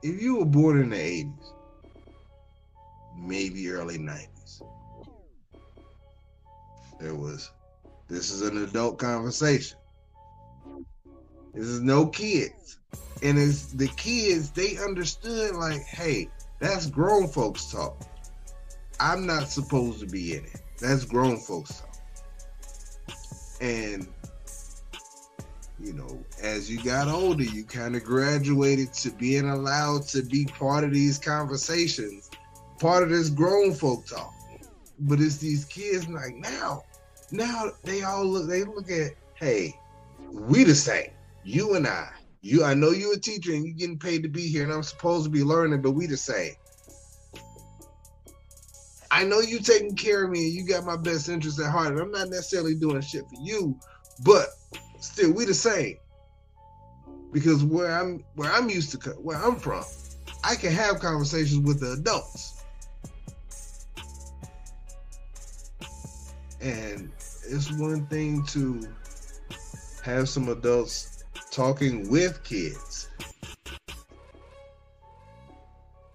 if 0.02 0.20
you 0.20 0.38
were 0.38 0.44
born 0.44 0.80
in 0.80 0.90
the 0.90 0.96
80s, 0.96 1.32
maybe 3.32 3.70
early 3.70 3.96
90s, 3.96 4.60
there 7.00 7.14
was 7.14 7.50
this 8.08 8.30
is 8.30 8.42
an 8.42 8.62
adult 8.62 8.98
conversation. 8.98 9.78
This 11.54 11.64
is 11.64 11.80
no 11.80 12.06
kids. 12.06 12.78
And 13.22 13.38
it's 13.38 13.72
the 13.72 13.88
kids, 13.88 14.50
they 14.50 14.76
understood 14.76 15.54
like, 15.54 15.80
hey, 15.80 16.28
that's 16.58 16.86
grown 16.86 17.26
folks 17.26 17.72
talk. 17.72 18.02
I'm 19.00 19.24
not 19.26 19.48
supposed 19.48 20.00
to 20.00 20.06
be 20.06 20.34
in 20.34 20.44
it. 20.44 20.60
That's 20.78 21.06
grown 21.06 21.38
folks 21.38 21.80
talk. 21.80 23.16
And 23.62 24.06
you 25.80 25.94
know, 25.94 26.24
as 26.42 26.70
you 26.70 26.82
got 26.82 27.08
older, 27.08 27.42
you 27.42 27.64
kind 27.64 27.96
of 27.96 28.04
graduated 28.04 28.92
to 28.94 29.10
being 29.10 29.48
allowed 29.48 30.02
to 30.08 30.22
be 30.22 30.44
part 30.44 30.84
of 30.84 30.92
these 30.92 31.18
conversations, 31.18 32.21
part 32.82 33.04
of 33.04 33.10
this 33.10 33.30
grown 33.30 33.72
folk 33.72 34.04
talk. 34.06 34.34
But 34.98 35.20
it's 35.20 35.38
these 35.38 35.64
kids 35.64 36.08
like 36.08 36.34
now, 36.34 36.82
now 37.30 37.70
they 37.84 38.02
all 38.02 38.26
look, 38.26 38.48
they 38.48 38.64
look 38.64 38.90
at, 38.90 39.12
hey, 39.36 39.78
we 40.30 40.64
the 40.64 40.74
same. 40.74 41.10
You 41.44 41.76
and 41.76 41.86
I. 41.86 42.08
You 42.40 42.64
I 42.64 42.74
know 42.74 42.90
you're 42.90 43.14
a 43.14 43.20
teacher 43.20 43.52
and 43.52 43.64
you're 43.64 43.76
getting 43.76 43.98
paid 43.98 44.24
to 44.24 44.28
be 44.28 44.48
here 44.48 44.64
and 44.64 44.72
I'm 44.72 44.82
supposed 44.82 45.24
to 45.24 45.30
be 45.30 45.44
learning, 45.44 45.80
but 45.80 45.92
we 45.92 46.06
the 46.06 46.16
same. 46.16 46.54
I 49.12 49.24
know 49.24 49.40
you 49.40 49.60
taking 49.60 49.94
care 49.94 50.24
of 50.24 50.30
me 50.30 50.46
and 50.46 50.52
you 50.52 50.66
got 50.66 50.84
my 50.84 50.96
best 50.96 51.28
interest 51.28 51.60
at 51.60 51.70
heart. 51.70 51.92
And 51.92 52.00
I'm 52.00 52.10
not 52.10 52.30
necessarily 52.30 52.74
doing 52.74 53.00
shit 53.00 53.22
for 53.28 53.40
you, 53.40 53.78
but 54.24 54.48
still 55.00 55.32
we 55.32 55.44
the 55.44 55.54
same. 55.54 55.98
Because 57.32 57.62
where 57.62 57.92
I'm 57.92 58.24
where 58.34 58.50
I'm 58.50 58.68
used 58.68 59.00
to 59.02 59.10
where 59.10 59.38
I'm 59.38 59.56
from, 59.56 59.84
I 60.42 60.56
can 60.56 60.72
have 60.72 60.98
conversations 60.98 61.60
with 61.60 61.78
the 61.78 61.92
adults. 61.92 62.51
And 66.62 67.10
it's 67.48 67.72
one 67.72 68.06
thing 68.06 68.46
to 68.46 68.88
have 70.04 70.28
some 70.28 70.48
adults 70.48 71.24
talking 71.50 72.08
with 72.08 72.42
kids 72.44 73.08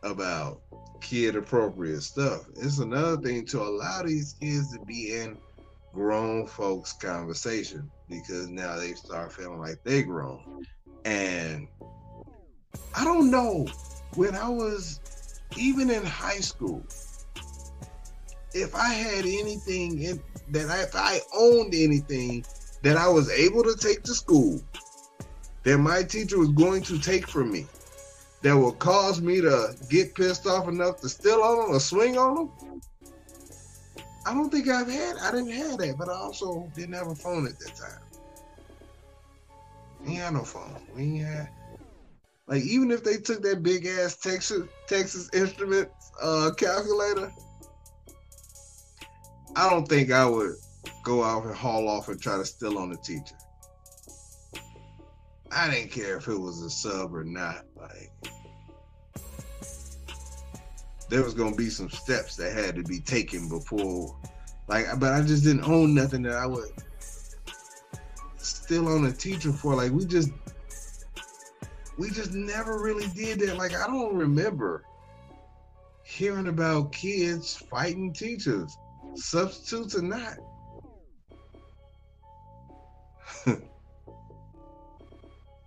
about 0.04 0.62
kid 1.02 1.36
appropriate 1.36 2.02
stuff. 2.02 2.46
It's 2.56 2.80
another 2.80 3.18
thing 3.18 3.46
to 3.48 3.62
allow 3.62 4.04
these 4.04 4.36
kids 4.40 4.74
to 4.74 4.86
be 4.86 5.16
in 5.16 5.38
grown 5.94 6.48
folks 6.48 6.94
conversation 6.94 7.90
because 8.10 8.48
now 8.48 8.78
they 8.78 8.94
start 8.94 9.34
feeling 9.34 9.60
like 9.60 9.84
they're 9.84 10.04
grown. 10.04 10.66
And 11.04 11.68
I 12.96 13.04
don't 13.04 13.30
know 13.30 13.68
when 14.16 14.36
I 14.36 14.48
was 14.48 15.42
even 15.58 15.90
in 15.90 16.04
high 16.04 16.40
school, 16.40 16.84
if 18.54 18.74
I 18.76 18.90
had 18.90 19.26
anything 19.26 20.02
in 20.02 20.22
that 20.50 20.70
I, 20.70 20.84
if 20.84 20.96
I 20.96 21.20
owned 21.36 21.74
anything 21.76 22.46
that 22.84 22.98
I 22.98 23.08
was 23.08 23.30
able 23.30 23.64
to 23.64 23.76
take 23.76 24.04
to 24.04 24.14
school 24.14 24.62
that 25.64 25.78
my 25.78 26.04
teacher 26.04 26.40
was 26.40 26.50
going 26.50 26.82
to 26.84 27.00
take 27.00 27.28
from 27.28 27.52
me 27.52 27.66
that 28.42 28.56
would 28.56 28.80
cause 28.80 29.22
me 29.22 29.42
to 29.42 29.76
get 29.90 30.16
pissed 30.16 30.48
off 30.48 30.68
enough 30.68 31.02
to 31.02 31.10
steal 31.10 31.42
on 31.42 31.58
them 31.58 31.76
or 31.76 31.80
swing 31.80 32.18
on 32.18 32.36
them. 32.36 32.52
I 34.26 34.34
don't 34.34 34.50
think 34.50 34.68
I've 34.70 34.90
had 34.90 35.18
I 35.18 35.32
didn't 35.32 35.52
have 35.52 35.78
that, 35.80 35.96
but 35.98 36.10
I 36.10 36.14
also 36.14 36.70
didn't 36.76 36.96
have 36.96 37.08
a 37.08 37.16
phone 37.16 37.48
at 37.48 37.60
that 37.60 37.76
time. 37.76 38.02
We 40.02 40.14
ain't 40.14 40.22
had 40.22 40.34
no 40.34 40.44
phone. 40.44 40.76
We 40.96 41.04
ain't 41.04 41.26
had 41.26 41.50
like 42.48 42.64
even 42.64 42.92
if 42.92 43.04
they 43.04 43.18
took 43.18 43.42
that 43.44 43.64
big 43.64 43.86
ass 43.86 44.16
Texas 44.18 44.64
Texas 44.88 45.30
Instruments 45.34 46.12
uh, 46.22 46.52
calculator 46.58 47.32
I 49.58 49.68
don't 49.72 49.88
think 49.88 50.12
I 50.12 50.24
would 50.24 50.54
go 51.02 51.24
out 51.24 51.46
and 51.46 51.56
haul 51.56 51.90
off 51.90 52.10
and 52.10 52.22
try 52.22 52.38
to 52.38 52.46
steal 52.46 52.78
on 52.78 52.92
the 52.92 52.98
teacher. 52.98 53.36
I 55.52 55.72
didn't 55.72 55.90
care 55.90 56.18
if 56.18 56.28
it 56.28 56.38
was 56.38 56.62
a 56.62 56.70
sub 56.70 57.16
or 57.16 57.24
not. 57.24 57.66
Like 57.76 58.12
there 61.10 61.24
was 61.24 61.34
gonna 61.34 61.56
be 61.56 61.72
some 61.72 61.90
steps 61.90 62.36
that 62.36 62.54
had 62.54 62.76
to 62.76 62.84
be 62.84 63.00
taken 63.00 63.50
before 63.50 64.16
like 64.68 64.86
but 65.00 65.14
I 65.14 65.22
just 65.24 65.44
didn't 65.44 65.64
own 65.64 65.96
nothing 65.96 66.22
that 66.24 66.36
I 66.36 66.46
would 66.46 66.70
steal 68.38 68.88
on 68.90 69.08
a 69.08 69.12
teacher 69.12 69.52
for. 69.52 69.74
Like 69.74 69.92
we 69.92 70.06
just 70.06 70.30
we 71.98 72.12
just 72.12 72.34
never 72.34 72.78
really 72.80 73.08
did 73.08 73.40
that. 73.40 73.58
Like 73.58 73.74
I 73.74 73.88
don't 73.88 74.16
remember 74.16 74.84
hearing 76.04 76.48
about 76.48 76.92
kids 76.92 77.56
fighting 77.56 78.14
teachers 78.14 78.78
substitutes 79.18 79.96
or 79.96 80.02
not. 80.02 80.38
But 83.46 83.62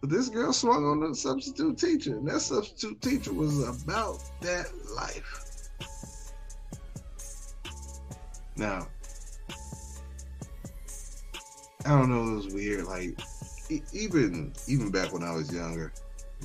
this 0.11 0.28
girl 0.28 0.52
swung 0.52 0.85
on 0.85 1.00
the 1.00 1.14
substitute 1.14 1.78
teacher, 1.78 2.16
and 2.16 2.28
that 2.28 2.40
substitute 2.40 3.00
teacher 3.00 3.33
was 3.33 3.62
about 3.83 4.23
that 4.40 4.66
life. 4.95 5.47
Now, 8.57 8.88
I 11.85 11.88
don't 11.88 12.11
know, 12.11 12.33
it 12.33 12.45
was 12.45 12.54
weird. 12.54 12.85
Like, 12.85 13.19
even 13.92 14.52
even 14.66 14.90
back 14.90 15.12
when 15.12 15.23
I 15.23 15.33
was 15.33 15.52
younger, 15.52 15.92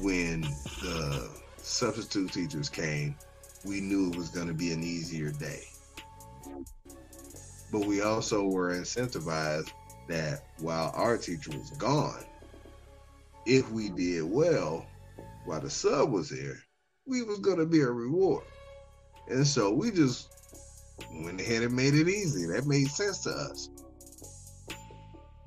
when 0.02 0.42
the 0.42 1.30
substitute 1.58 2.32
teachers 2.32 2.70
came, 2.70 3.16
we 3.66 3.82
knew 3.82 4.12
it 4.12 4.16
was 4.16 4.30
going 4.30 4.48
to 4.48 4.54
be 4.54 4.72
an 4.72 4.84
easier 4.84 5.32
day. 5.32 5.64
But 7.72 7.86
we 7.86 8.02
also 8.02 8.44
were 8.44 8.76
incentivized 8.76 9.72
that 10.08 10.44
while 10.60 10.92
our 10.96 11.18
teacher 11.18 11.52
was 11.52 11.72
gone, 11.72 12.24
if 13.46 13.70
we 13.72 13.90
did 13.90 14.24
well 14.24 14.86
while 15.46 15.62
the 15.62 15.70
sub 15.70 16.12
was 16.12 16.30
here, 16.30 16.60
we 17.06 17.22
was 17.22 17.40
to 17.40 17.66
be 17.66 17.82
a 17.82 17.90
reward. 17.90 18.44
And 19.28 19.46
so 19.46 19.72
we 19.72 19.92
just 19.92 20.32
went 21.24 21.42
ahead 21.42 21.64
and 21.64 21.76
made 21.76 21.94
it 21.94 22.08
easy. 22.08 22.46
That 22.48 22.66
made 22.66 22.88
sense 22.88 23.24
to 23.24 23.32
us. 23.32 23.70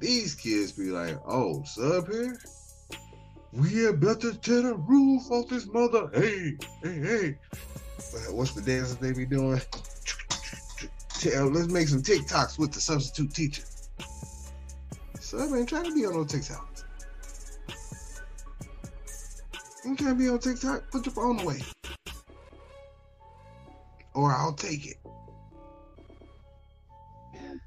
These 0.00 0.34
kids 0.34 0.72
be 0.72 0.90
like, 0.90 1.18
oh, 1.26 1.62
sub 1.64 2.10
here? 2.10 2.38
We 3.52 3.84
had 3.84 4.00
better 4.00 4.32
tear 4.34 4.62
the 4.62 4.75
roof 4.75 5.30
off 5.30 5.48
this 5.48 5.66
mother. 5.66 6.10
Hey, 6.14 6.56
hey, 6.82 7.00
hey. 7.00 7.38
What's 8.30 8.52
the 8.52 8.62
dances 8.62 8.96
they 8.96 9.12
be 9.12 9.26
doing? 9.26 9.60
Let's 11.25 11.66
make 11.66 11.88
some 11.88 12.02
TikToks 12.02 12.58
with 12.58 12.72
the 12.72 12.80
substitute 12.80 13.34
teacher. 13.34 13.64
Sub 15.18 15.52
ain't 15.52 15.68
trying 15.68 15.84
to 15.84 15.94
be 15.94 16.06
on 16.06 16.14
no 16.14 16.25
TikTok. 16.25 16.68
You 19.84 19.96
can't 19.96 20.16
be 20.16 20.28
on 20.28 20.38
TikTok. 20.38 20.90
Put 20.92 21.06
your 21.06 21.14
phone 21.14 21.40
away. 21.40 21.60
Or 24.14 24.32
I'll 24.32 24.52
take 24.52 24.87
it. 24.87 24.96
And 27.34 27.60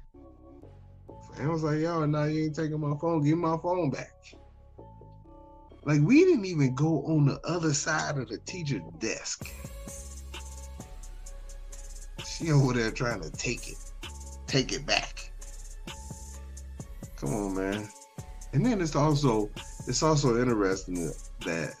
I 1.40 1.46
was 1.48 1.62
like, 1.62 1.80
yo, 1.80 2.06
now 2.06 2.24
you 2.24 2.44
ain't 2.44 2.56
taking 2.56 2.80
my 2.80 2.96
phone. 2.98 3.22
Give 3.22 3.36
my 3.36 3.58
phone 3.58 3.90
back. 3.90 4.34
Like 5.84 6.00
we 6.00 6.24
didn't 6.24 6.46
even 6.46 6.74
go 6.74 7.02
on 7.04 7.26
the 7.26 7.38
other 7.44 7.74
side 7.74 8.16
of 8.16 8.28
the 8.28 8.38
teacher's 8.38 8.82
desk. 8.98 9.46
She 12.42 12.50
over 12.50 12.72
there 12.72 12.90
trying 12.90 13.20
to 13.20 13.30
take 13.30 13.68
it, 13.68 13.76
take 14.48 14.72
it 14.72 14.84
back. 14.84 15.30
Come 17.16 17.34
on, 17.34 17.54
man. 17.54 17.88
And 18.52 18.66
then 18.66 18.80
it's 18.80 18.96
also 18.96 19.48
it's 19.86 20.02
also 20.02 20.40
interesting 20.40 21.12
that 21.44 21.74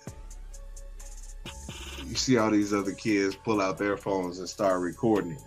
you 2.06 2.14
see 2.14 2.38
all 2.38 2.50
these 2.50 2.72
other 2.72 2.92
kids 2.92 3.34
pull 3.34 3.60
out 3.60 3.76
their 3.76 3.96
phones 3.96 4.38
and 4.38 4.48
start 4.48 4.80
recording 4.80 5.32
it. 5.32 5.42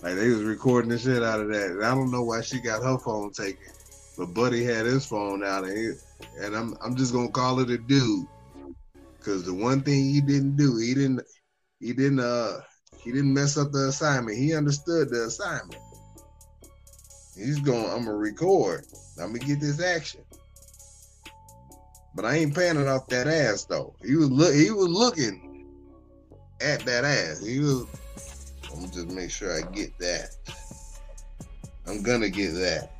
Like 0.00 0.14
they 0.14 0.28
was 0.28 0.44
recording 0.44 0.90
the 0.90 0.98
shit 0.98 1.24
out 1.24 1.40
of 1.40 1.48
that. 1.48 1.70
And 1.72 1.84
I 1.84 1.92
don't 1.92 2.12
know 2.12 2.22
why 2.22 2.40
she 2.40 2.60
got 2.60 2.84
her 2.84 2.98
phone 2.98 3.32
taken, 3.32 3.72
but 4.16 4.26
Buddy 4.26 4.62
had 4.62 4.86
his 4.86 5.06
phone 5.06 5.42
out, 5.44 5.64
and, 5.64 5.76
he, 5.76 5.90
and 6.38 6.54
I'm 6.54 6.76
I'm 6.80 6.94
just 6.94 7.12
gonna 7.12 7.30
call 7.30 7.58
it 7.58 7.70
a 7.70 7.78
dude, 7.78 8.28
because 9.18 9.44
the 9.44 9.54
one 9.54 9.82
thing 9.82 10.04
he 10.04 10.20
didn't 10.20 10.54
do, 10.54 10.76
he 10.76 10.94
didn't 10.94 11.22
he 11.80 11.92
didn't 11.92 12.20
uh 12.20 12.60
he 13.04 13.12
didn't 13.12 13.32
mess 13.32 13.56
up 13.56 13.72
the 13.72 13.88
assignment. 13.88 14.36
He 14.36 14.54
understood 14.54 15.10
the 15.10 15.24
assignment. 15.24 15.80
He's 17.36 17.60
going. 17.60 17.90
I'm 17.90 18.04
gonna 18.04 18.14
record. 18.14 18.86
I'm 19.20 19.32
gonna 19.32 19.38
get 19.38 19.60
this 19.60 19.80
action. 19.80 20.20
But 22.14 22.24
I 22.24 22.36
ain't 22.36 22.54
panning 22.54 22.88
off 22.88 23.08
that 23.08 23.26
ass 23.26 23.64
though. 23.64 23.94
He 24.04 24.16
was 24.16 24.30
look. 24.30 24.54
He 24.54 24.70
was 24.70 24.88
looking 24.88 25.66
at 26.60 26.80
that 26.80 27.04
ass. 27.04 27.44
He 27.44 27.60
was 27.60 27.86
I'm 28.74 28.90
just 28.90 29.08
make 29.08 29.30
sure 29.30 29.56
I 29.56 29.62
get 29.72 29.96
that. 29.98 30.36
I'm 31.86 32.02
gonna 32.02 32.28
get 32.28 32.52
that. 32.52 32.90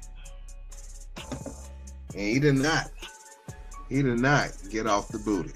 And 2.14 2.20
he 2.20 2.40
did 2.40 2.56
not. 2.56 2.90
He 3.88 4.02
did 4.02 4.18
not 4.18 4.52
get 4.70 4.86
off 4.86 5.08
the 5.08 5.18
booty. 5.18 5.52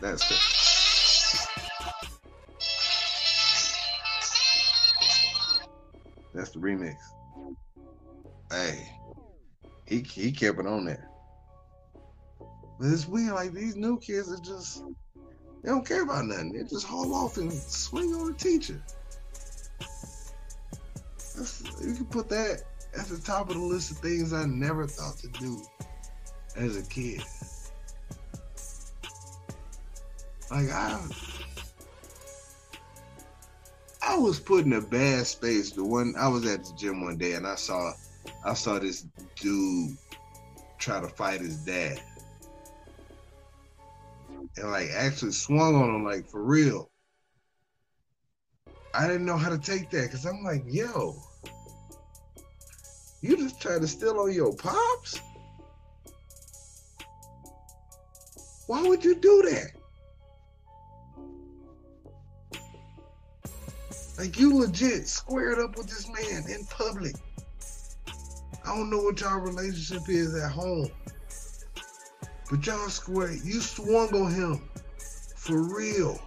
That's 0.00 0.30
it. 0.30 0.47
That's 6.34 6.50
the 6.50 6.58
remix. 6.58 6.96
Hey, 8.50 8.88
he 9.86 10.00
he 10.00 10.32
kept 10.32 10.58
it 10.58 10.66
on 10.66 10.84
there. 10.84 11.08
But 12.78 12.88
it's 12.88 13.08
weird, 13.08 13.34
like 13.34 13.52
these 13.52 13.76
new 13.76 13.98
kids 13.98 14.32
are 14.32 14.40
just 14.42 14.84
they 15.62 15.70
don't 15.70 15.86
care 15.86 16.02
about 16.02 16.26
nothing. 16.26 16.52
They 16.52 16.62
just 16.64 16.86
haul 16.86 17.12
off 17.14 17.36
and 17.36 17.52
swing 17.52 18.14
on 18.14 18.28
the 18.28 18.34
teacher. 18.34 18.82
That's, 21.36 21.62
you 21.80 21.94
can 21.94 22.06
put 22.06 22.28
that 22.28 22.62
at 22.96 23.06
the 23.06 23.18
top 23.18 23.48
of 23.48 23.56
the 23.56 23.62
list 23.62 23.90
of 23.90 23.98
things 23.98 24.32
I 24.32 24.44
never 24.46 24.86
thought 24.86 25.18
to 25.18 25.28
do 25.28 25.60
as 26.56 26.76
a 26.76 26.82
kid. 26.88 27.22
Like 30.50 30.70
I, 30.70 31.00
I 34.08 34.16
was 34.16 34.40
put 34.40 34.64
in 34.64 34.72
a 34.72 34.80
bad 34.80 35.26
space. 35.26 35.72
The 35.72 35.84
one 35.84 36.14
I 36.18 36.28
was 36.28 36.46
at 36.46 36.64
the 36.64 36.72
gym 36.78 37.04
one 37.04 37.18
day 37.18 37.34
and 37.34 37.46
I 37.46 37.56
saw, 37.56 37.92
I 38.42 38.54
saw 38.54 38.78
this 38.78 39.06
dude 39.36 39.98
try 40.78 40.98
to 40.98 41.08
fight 41.08 41.42
his 41.42 41.58
dad 41.58 42.00
and 44.56 44.70
like 44.70 44.88
actually 44.94 45.32
swung 45.32 45.74
on 45.74 45.94
him 45.94 46.04
like 46.04 46.26
for 46.26 46.42
real. 46.42 46.90
I 48.94 49.06
didn't 49.06 49.26
know 49.26 49.36
how 49.36 49.50
to 49.50 49.58
take 49.58 49.90
that 49.90 50.04
because 50.04 50.24
I'm 50.24 50.42
like, 50.42 50.64
yo, 50.66 51.14
you 53.20 53.36
just 53.36 53.60
trying 53.60 53.80
to 53.80 53.88
steal 53.88 54.18
on 54.18 54.32
your 54.32 54.54
pops? 54.56 55.20
Why 58.68 58.82
would 58.88 59.04
you 59.04 59.16
do 59.16 59.42
that? 59.50 59.77
Like 64.18 64.36
you 64.38 64.58
legit 64.58 65.06
squared 65.06 65.60
up 65.60 65.78
with 65.78 65.86
this 65.86 66.08
man 66.08 66.50
in 66.50 66.66
public. 66.66 67.14
I 68.64 68.74
don't 68.74 68.90
know 68.90 68.98
what 68.98 69.20
y'all 69.20 69.38
relationship 69.38 70.08
is 70.08 70.34
at 70.34 70.50
home. 70.50 70.90
But 72.50 72.66
y'all 72.66 72.88
square, 72.88 73.32
you 73.32 73.60
swung 73.60 74.12
on 74.14 74.34
him 74.34 74.68
for 75.36 75.62
real. 75.74 76.20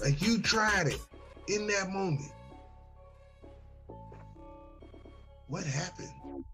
Like 0.00 0.22
you 0.22 0.38
tried 0.38 0.86
it 0.86 1.00
in 1.48 1.66
that 1.66 1.90
moment. 1.90 2.30
What 5.48 5.64
happened? 5.64 6.44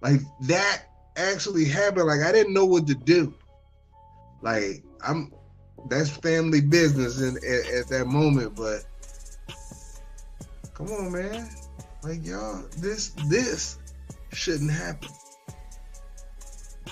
Like 0.00 0.20
that 0.42 0.84
actually 1.16 1.64
happened. 1.64 2.06
Like 2.06 2.20
I 2.20 2.30
didn't 2.30 2.54
know 2.54 2.66
what 2.66 2.86
to 2.86 2.94
do. 2.94 3.34
Like 4.42 4.84
I'm 5.04 5.32
that's 5.88 6.10
family 6.10 6.60
business 6.60 7.20
in, 7.20 7.36
at, 7.36 7.74
at 7.74 7.88
that 7.88 8.06
moment, 8.06 8.54
but 8.56 8.84
come 10.74 10.88
on, 10.88 11.12
man. 11.12 11.48
Like 12.02 12.24
y'all, 12.24 12.64
this 12.78 13.10
this 13.28 13.78
shouldn't 14.32 14.70
happen. 14.70 15.10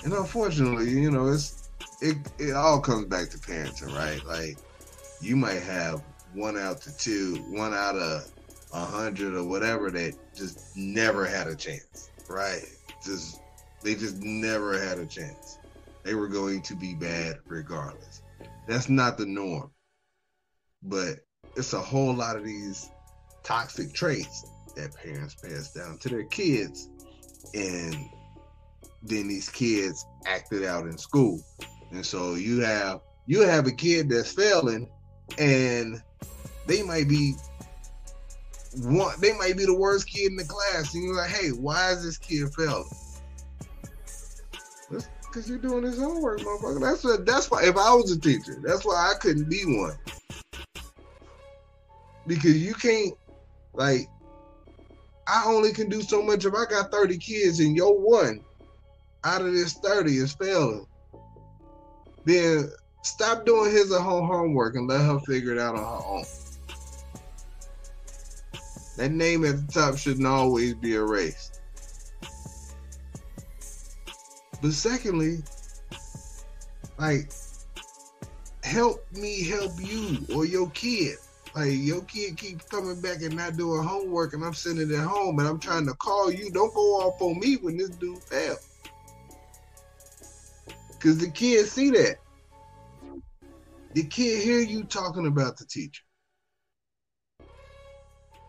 And 0.03 0.13
unfortunately, 0.13 0.89
you 0.89 1.11
know, 1.11 1.27
it's 1.27 1.69
it 2.01 2.17
it 2.37 2.53
all 2.53 2.79
comes 2.79 3.05
back 3.05 3.29
to 3.29 3.37
parenting, 3.37 3.95
right? 3.95 4.23
Like 4.25 4.57
you 5.21 5.35
might 5.35 5.61
have 5.63 6.03
one 6.33 6.57
out 6.57 6.81
to 6.81 6.95
two, 6.97 7.35
one 7.49 7.73
out 7.73 7.95
of 7.95 8.31
a 8.73 8.85
hundred 8.85 9.33
or 9.33 9.43
whatever 9.43 9.89
that 9.91 10.13
just 10.35 10.77
never 10.77 11.25
had 11.25 11.47
a 11.47 11.55
chance, 11.55 12.11
right? 12.29 12.63
Just 13.03 13.41
they 13.83 13.95
just 13.95 14.21
never 14.21 14.79
had 14.79 14.99
a 14.99 15.05
chance. 15.05 15.57
They 16.03 16.13
were 16.13 16.27
going 16.27 16.61
to 16.63 16.75
be 16.75 16.93
bad 16.93 17.39
regardless. 17.47 18.21
That's 18.69 18.87
not 18.87 19.17
the 19.17 19.25
norm. 19.25 19.71
But 20.83 21.21
it's 21.55 21.73
a 21.73 21.81
whole 21.81 22.13
lot 22.13 22.37
of 22.37 22.45
these 22.45 22.89
toxic 23.43 23.93
traits 23.93 24.45
that 24.75 24.95
parents 24.95 25.35
pass 25.35 25.73
down 25.73 25.97
to 25.97 26.09
their 26.09 26.25
kids. 26.25 26.87
And 27.55 27.95
then 29.01 29.27
these 29.27 29.49
kids 29.49 30.05
acted 30.27 30.63
out 30.63 30.85
in 30.85 30.99
school. 30.99 31.41
And 31.91 32.05
so 32.05 32.35
you 32.35 32.61
have 32.61 33.01
you 33.25 33.41
have 33.41 33.65
a 33.65 33.71
kid 33.71 34.09
that's 34.09 34.31
failing 34.31 34.87
and 35.39 36.01
they 36.67 36.83
might 36.83 37.09
be 37.09 37.33
one 38.83 39.19
they 39.19 39.33
might 39.33 39.57
be 39.57 39.65
the 39.65 39.75
worst 39.75 40.07
kid 40.07 40.29
in 40.29 40.35
the 40.35 40.45
class. 40.45 40.93
And 40.93 41.03
you're 41.03 41.15
like, 41.15 41.31
hey, 41.31 41.49
why 41.49 41.91
is 41.91 42.03
this 42.03 42.19
kid 42.19 42.53
failing? 42.53 42.85
Because 45.29 45.47
you're 45.47 45.57
doing 45.57 45.83
his 45.83 45.99
homework, 45.99 46.39
motherfucker. 46.39 46.81
That's 46.81 47.03
what 47.03 47.25
that's 47.25 47.49
why 47.51 47.63
if 47.63 47.77
I 47.77 47.93
was 47.93 48.11
a 48.11 48.19
teacher, 48.19 48.57
that's 48.63 48.85
why 48.85 49.11
I 49.11 49.17
couldn't 49.19 49.49
be 49.49 49.63
one. 49.65 49.95
Because 52.27 52.57
you 52.57 52.73
can't 52.73 53.13
like 53.73 54.07
I 55.27 55.43
only 55.45 55.71
can 55.71 55.89
do 55.89 56.01
so 56.01 56.21
much 56.21 56.45
if 56.45 56.53
I 56.53 56.65
got 56.65 56.91
30 56.91 57.17
kids 57.17 57.59
and 57.59 57.75
you're 57.75 57.93
one 57.93 58.41
out 59.23 59.41
of 59.41 59.53
this 59.53 59.73
30 59.73 60.17
is 60.17 60.33
failing, 60.33 60.87
then 62.25 62.71
stop 63.03 63.45
doing 63.45 63.71
his 63.71 63.95
homework 63.95 64.75
and 64.75 64.87
let 64.87 65.01
her 65.01 65.19
figure 65.19 65.51
it 65.51 65.59
out 65.59 65.75
on 65.75 65.83
her 65.83 66.07
own. 66.07 66.25
That 68.97 69.11
name 69.11 69.45
at 69.45 69.65
the 69.67 69.71
top 69.71 69.97
shouldn't 69.97 70.27
always 70.27 70.73
be 70.73 70.95
erased. 70.95 71.58
But 74.61 74.73
secondly, 74.73 75.43
like 76.97 77.31
help 78.63 79.05
me 79.13 79.47
help 79.47 79.71
you 79.79 80.25
or 80.35 80.45
your 80.45 80.69
kid. 80.71 81.15
Like 81.55 81.71
your 81.73 82.01
kid 82.03 82.37
keeps 82.37 82.65
coming 82.65 83.01
back 83.01 83.21
and 83.21 83.35
not 83.35 83.57
doing 83.57 83.83
homework, 83.83 84.33
and 84.33 84.43
I'm 84.43 84.53
sitting 84.53 84.91
at 84.91 85.07
home 85.07 85.39
and 85.39 85.47
I'm 85.47 85.59
trying 85.59 85.87
to 85.87 85.93
call 85.93 86.31
you. 86.31 86.51
Don't 86.51 86.73
go 86.73 86.81
off 87.01 87.21
on 87.21 87.39
me 87.39 87.55
when 87.55 87.77
this 87.77 87.89
dude 87.89 88.21
failed, 88.21 88.59
because 90.91 91.17
the 91.17 91.29
kid 91.31 91.65
see 91.65 91.89
that. 91.91 92.17
The 93.93 94.03
kid 94.03 94.43
hear 94.43 94.59
you 94.59 94.83
talking 94.83 95.25
about 95.25 95.57
the 95.57 95.65
teacher. 95.65 96.03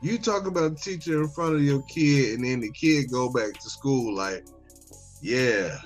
You 0.03 0.19
talk 0.19 0.47
about 0.47 0.75
the 0.75 0.81
teacher 0.81 1.23
in 1.23 1.29
front 1.29 1.55
of 1.55 1.63
your 1.63 1.83
kid, 1.83 2.35
and 2.35 2.45
then 2.45 2.61
the 2.61 2.71
kid 2.73 3.11
go 3.11 3.33
back 3.33 3.55
to 3.55 3.71
school 3.71 4.15
like, 4.15 4.45
yeah, 5.23 5.79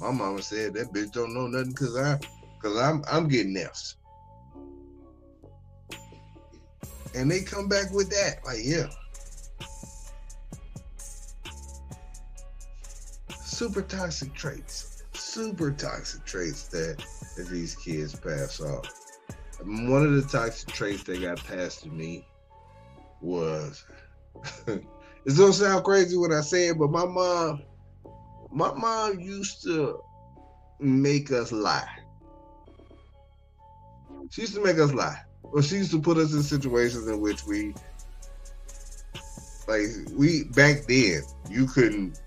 my 0.00 0.10
mama 0.10 0.42
said 0.42 0.74
that 0.74 0.92
bitch 0.92 1.12
don't 1.12 1.34
know 1.34 1.46
nothing 1.46 1.70
because 1.70 1.96
I, 1.96 2.18
because 2.56 2.78
I'm 2.78 3.04
I'm 3.10 3.28
getting 3.28 3.56
F's. 3.56 3.96
and 7.14 7.30
they 7.30 7.40
come 7.40 7.68
back 7.68 7.90
with 7.92 8.10
that. 8.10 8.44
Like, 8.44 8.58
yeah. 8.62 8.88
Super 13.40 13.82
toxic 13.82 14.34
traits. 14.34 15.04
Super 15.12 15.70
toxic 15.70 16.24
traits 16.24 16.68
that, 16.68 17.04
that 17.36 17.48
these 17.48 17.76
kids 17.76 18.18
pass 18.18 18.60
off. 18.60 18.90
One 19.64 20.04
of 20.04 20.14
the 20.14 20.22
toxic 20.22 20.70
traits 20.70 21.04
that 21.04 21.22
got 21.22 21.42
passed 21.44 21.84
to 21.84 21.88
me 21.88 22.26
was 23.20 23.84
it's 24.66 25.38
gonna 25.38 25.52
sound 25.52 25.84
crazy 25.84 26.16
what 26.16 26.32
I 26.32 26.40
said, 26.40 26.78
but 26.78 26.90
my 26.90 27.06
mom 27.06 27.62
my 28.54 28.72
mom 28.72 29.20
used 29.20 29.62
to 29.64 30.00
make 30.80 31.30
us 31.30 31.52
lie. 31.52 31.88
She 34.30 34.42
used 34.42 34.54
to 34.54 34.64
make 34.64 34.78
us 34.78 34.92
lie 34.92 35.20
well, 35.54 35.62
she 35.62 35.76
used 35.76 35.92
to 35.92 36.00
put 36.00 36.16
us 36.16 36.32
in 36.32 36.42
situations 36.42 37.06
in 37.06 37.20
which 37.20 37.44
we, 37.44 37.74
like, 39.68 39.86
we 40.12 40.44
back 40.44 40.82
then, 40.88 41.22
you 41.48 41.66
couldn't, 41.66 42.20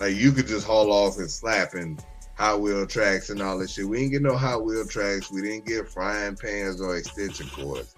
like, 0.00 0.14
you 0.14 0.30
could 0.30 0.46
just 0.46 0.66
haul 0.66 0.92
off 0.92 1.18
and 1.18 1.30
slap 1.30 1.74
and 1.74 2.00
Hot 2.36 2.60
Wheel 2.60 2.86
tracks 2.86 3.30
and 3.30 3.42
all 3.42 3.58
that 3.58 3.70
shit. 3.70 3.88
We 3.88 3.98
didn't 3.98 4.12
get 4.12 4.22
no 4.22 4.36
Hot 4.36 4.64
Wheel 4.64 4.86
tracks. 4.86 5.32
We 5.32 5.42
didn't 5.42 5.66
get 5.66 5.88
frying 5.88 6.36
pans 6.36 6.80
or 6.80 6.96
extension 6.96 7.48
cords. 7.48 7.96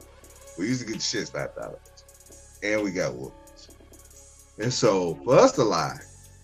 We 0.58 0.68
used 0.68 0.86
to 0.86 0.90
get 0.90 1.02
shit 1.02 1.28
slapped 1.28 1.58
out 1.58 1.74
of 1.74 1.92
us, 1.92 2.58
and 2.62 2.82
we 2.82 2.92
got 2.92 3.14
whoopings. 3.14 3.68
And 4.58 4.72
so, 4.72 5.16
for 5.24 5.38
us 5.38 5.52
to 5.52 5.64
lie, 5.64 5.98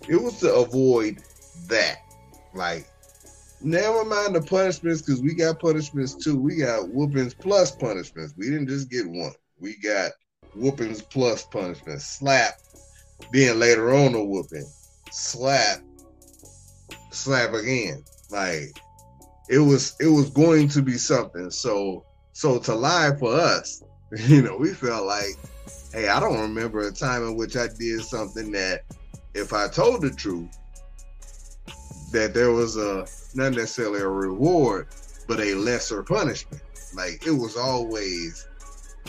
it 0.09 0.23
was 0.23 0.41
to 0.41 0.55
avoid 0.55 1.23
that. 1.69 1.99
Like, 2.55 2.87
Never 3.63 4.05
mind 4.05 4.35
the 4.35 4.43
punishments 4.43 5.01
because 5.01 5.23
we 5.23 5.35
got 5.35 5.61
punishments 5.61 6.15
too. 6.15 6.37
We 6.37 6.57
got 6.57 6.91
whoopings 6.91 7.35
plus 7.35 7.71
punishments. 7.71 8.35
We 8.37 8.51
didn't 8.51 8.69
just 8.69 8.91
get 8.91 9.09
one. 9.09 9.33
We 9.59 9.77
got 9.79 10.13
whoopings 10.55 11.03
plus 11.03 11.45
punishments. 11.45 12.05
Slap, 12.05 12.61
then 13.33 13.59
later 13.59 13.95
on 13.95 14.15
a 14.15 14.23
whooping. 14.23 14.71
Slap, 15.11 15.81
slap 17.11 17.55
again. 17.55 18.05
Like 18.31 18.79
it 19.49 19.59
was 19.59 19.97
it 20.01 20.09
was 20.09 20.29
going 20.31 20.69
to 20.69 20.83
be 20.83 20.99
something. 20.99 21.51
So 21.51 22.05
so 22.35 22.59
to 22.59 22.75
lie 22.75 23.17
for 23.19 23.33
us, 23.33 23.83
you 24.29 24.43
know, 24.43 24.59
we 24.59 24.75
felt 24.75 25.07
like, 25.07 25.35
hey, 25.95 26.09
I 26.09 26.21
don't 26.21 26.41
remember 26.41 26.87
a 26.87 26.93
time 26.93 27.23
in 27.23 27.37
which 27.37 27.57
I 27.57 27.69
did 27.79 28.03
something 28.03 28.53
that 28.53 28.83
if 29.37 29.53
I 29.53 29.69
told 29.69 30.01
the 30.03 30.11
truth, 30.11 30.59
that 32.13 32.33
there 32.33 32.53
was 32.53 32.77
a 32.77 33.07
not 33.35 33.53
necessarily 33.53 34.01
a 34.01 34.09
reward, 34.09 34.89
but 35.29 35.41
a 35.41 35.55
lesser 35.55 36.03
punishment. 36.03 36.63
Like 36.95 37.27
it 37.27 37.33
was 37.33 37.57
always 37.57 38.49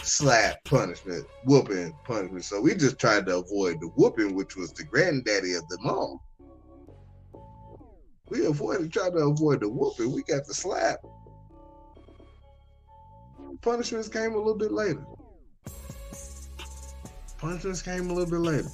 slap 0.04 0.63
punishment, 0.66 1.26
whooping 1.46 1.94
punishment. 2.04 2.44
So 2.44 2.60
we 2.60 2.76
just 2.76 3.00
tried 3.00 3.26
to 3.28 3.38
avoid 3.38 3.80
the 3.80 3.88
whooping, 3.96 4.36
which 4.36 4.56
was 4.56 4.74
the 4.74 4.84
granddaddy 4.84 5.54
of 5.54 5.68
them 5.70 5.86
all. 5.86 6.22
We 8.30 8.46
avoided 8.46 8.92
trying 8.92 9.13
to 9.13 9.20
avoid 9.20 9.62
the 9.62 9.70
whooping. 9.70 10.12
We 10.12 10.24
got 10.24 10.46
the 10.46 10.54
slap. 10.54 11.00
Punishments 13.62 14.10
came 14.10 14.34
a 14.34 14.38
little 14.38 14.58
bit 14.58 14.72
later. 14.72 15.06
Punishments 17.38 17.82
came 17.82 18.10
a 18.10 18.13
little 18.13 18.30
bit 18.30 18.40
later. 18.40 18.70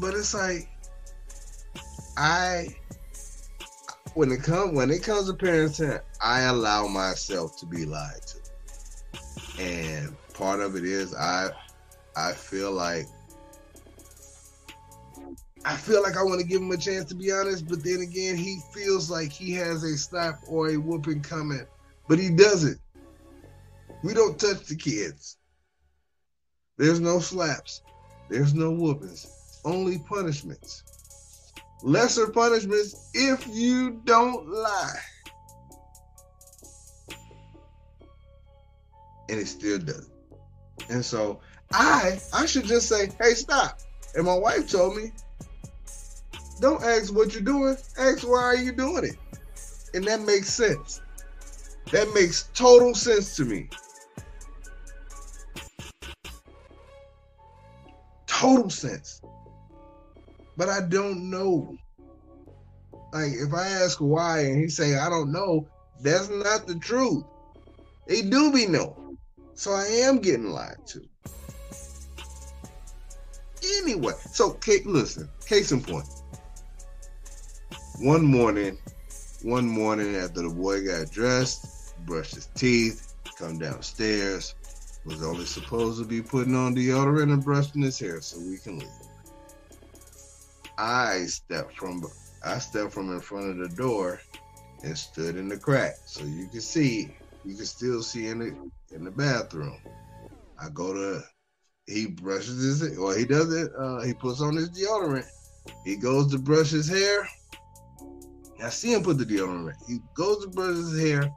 But 0.00 0.14
it's 0.14 0.34
like 0.34 0.68
I 2.16 2.68
when 4.14 4.32
it 4.32 4.42
comes 4.42 4.74
when 4.74 4.90
it 4.90 5.02
comes 5.02 5.26
to 5.26 5.34
parenting, 5.34 6.00
I 6.22 6.42
allow 6.42 6.86
myself 6.86 7.58
to 7.58 7.66
be 7.66 7.84
lied 7.84 8.20
to. 8.26 9.62
And 9.62 10.16
part 10.34 10.60
of 10.60 10.74
it 10.76 10.84
is 10.84 11.14
I 11.14 11.50
I 12.16 12.32
feel 12.32 12.72
like 12.72 13.06
I 15.64 15.76
feel 15.76 16.02
like 16.02 16.16
I 16.16 16.22
want 16.22 16.40
to 16.40 16.46
give 16.46 16.62
him 16.62 16.70
a 16.70 16.76
chance 16.76 17.04
to 17.10 17.14
be 17.14 17.30
honest, 17.30 17.68
but 17.68 17.84
then 17.84 18.00
again, 18.00 18.36
he 18.36 18.60
feels 18.72 19.10
like 19.10 19.30
he 19.30 19.52
has 19.52 19.84
a 19.84 19.96
slap 19.98 20.40
or 20.48 20.70
a 20.70 20.76
whooping 20.78 21.20
coming, 21.20 21.66
but 22.08 22.18
he 22.18 22.30
doesn't. 22.30 22.80
We 24.02 24.14
don't 24.14 24.38
touch 24.38 24.64
the 24.64 24.76
kids. 24.76 25.36
There's 26.78 27.00
no 27.00 27.18
slaps. 27.18 27.82
There's 28.30 28.54
no 28.54 28.70
whoopings. 28.70 29.39
Only 29.64 29.98
punishments 29.98 30.84
lesser 31.82 32.28
punishments 32.28 33.10
if 33.14 33.46
you 33.48 34.00
don't 34.04 34.48
lie. 34.48 35.00
And 39.28 39.38
it 39.38 39.46
still 39.46 39.78
doesn't. 39.78 40.12
And 40.88 41.04
so 41.04 41.40
I 41.72 42.20
I 42.32 42.46
should 42.46 42.64
just 42.64 42.88
say, 42.88 43.10
hey, 43.20 43.34
stop. 43.34 43.80
And 44.14 44.26
my 44.26 44.36
wife 44.36 44.68
told 44.68 44.96
me, 44.96 45.12
don't 46.60 46.82
ask 46.82 47.14
what 47.14 47.32
you're 47.32 47.42
doing, 47.42 47.76
ask 47.96 48.28
why 48.28 48.42
are 48.42 48.56
you 48.56 48.72
doing 48.72 49.04
it. 49.04 49.16
And 49.94 50.04
that 50.04 50.20
makes 50.20 50.52
sense. 50.52 51.00
That 51.92 52.12
makes 52.12 52.48
total 52.54 52.94
sense 52.94 53.36
to 53.36 53.44
me. 53.44 53.68
Total 58.26 58.70
sense 58.70 59.19
but 60.56 60.68
I 60.68 60.80
don't 60.80 61.30
know. 61.30 61.76
Like 63.12 63.32
if 63.32 63.52
I 63.52 63.66
ask 63.66 63.98
why 63.98 64.40
and 64.40 64.60
he 64.60 64.68
say 64.68 64.96
I 64.96 65.08
don't 65.08 65.32
know, 65.32 65.68
that's 66.00 66.28
not 66.28 66.66
the 66.66 66.78
truth. 66.78 67.24
They 68.06 68.22
do 68.22 68.52
be 68.52 68.66
know. 68.66 68.96
So 69.54 69.72
I 69.72 69.84
am 69.84 70.18
getting 70.18 70.50
lied 70.50 70.86
to. 70.86 71.02
Anyway, 73.62 74.14
so 74.30 74.52
Kate, 74.52 74.86
listen, 74.86 75.28
case 75.46 75.70
in 75.70 75.82
point. 75.82 76.08
One 77.98 78.24
morning, 78.24 78.78
one 79.42 79.68
morning 79.68 80.16
after 80.16 80.42
the 80.42 80.48
boy 80.48 80.86
got 80.86 81.10
dressed, 81.10 81.94
brushed 82.06 82.34
his 82.34 82.46
teeth, 82.54 83.14
come 83.38 83.58
downstairs, 83.58 84.54
was 85.04 85.22
only 85.22 85.44
supposed 85.44 86.00
to 86.00 86.06
be 86.06 86.22
putting 86.22 86.54
on 86.54 86.74
deodorant 86.74 87.32
and 87.32 87.44
brushing 87.44 87.82
his 87.82 87.98
hair 87.98 88.20
so 88.20 88.38
we 88.38 88.56
can 88.58 88.78
leave. 88.78 88.88
I 90.80 91.26
stepped 91.26 91.76
from 91.76 92.02
I 92.42 92.58
stepped 92.58 92.94
from 92.94 93.12
in 93.12 93.20
front 93.20 93.50
of 93.50 93.58
the 93.58 93.76
door 93.76 94.18
and 94.82 94.96
stood 94.96 95.36
in 95.36 95.46
the 95.46 95.58
crack, 95.58 95.92
so 96.06 96.24
you 96.24 96.48
can 96.48 96.62
see 96.62 97.14
you 97.44 97.54
can 97.54 97.66
still 97.66 98.02
see 98.02 98.28
in 98.28 98.38
the 98.38 98.70
in 98.94 99.04
the 99.04 99.10
bathroom. 99.10 99.78
I 100.58 100.70
go 100.70 100.94
to 100.94 101.22
he 101.86 102.06
brushes 102.06 102.80
his 102.80 102.96
or 102.96 103.14
he 103.14 103.26
does 103.26 103.52
it. 103.52 103.70
Uh, 103.78 104.00
he 104.00 104.14
puts 104.14 104.40
on 104.40 104.56
his 104.56 104.70
deodorant. 104.70 105.26
He 105.84 105.96
goes 105.96 106.30
to 106.30 106.38
brush 106.38 106.70
his 106.70 106.88
hair. 106.88 107.28
I 108.62 108.70
see 108.70 108.94
him 108.94 109.02
put 109.02 109.18
the 109.18 109.26
deodorant. 109.26 109.76
He 109.86 109.98
goes 110.14 110.42
to 110.44 110.50
brush 110.50 110.76
his 110.76 110.98
hair 110.98 111.30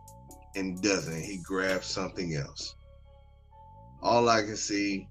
and 0.55 0.81
doesn't. 0.81 1.21
He 1.21 1.39
grabs 1.43 1.87
something 1.87 2.33
else. 2.35 2.75
All 4.01 4.29
I 4.29 4.43
can 4.43 4.55
see 4.55 5.09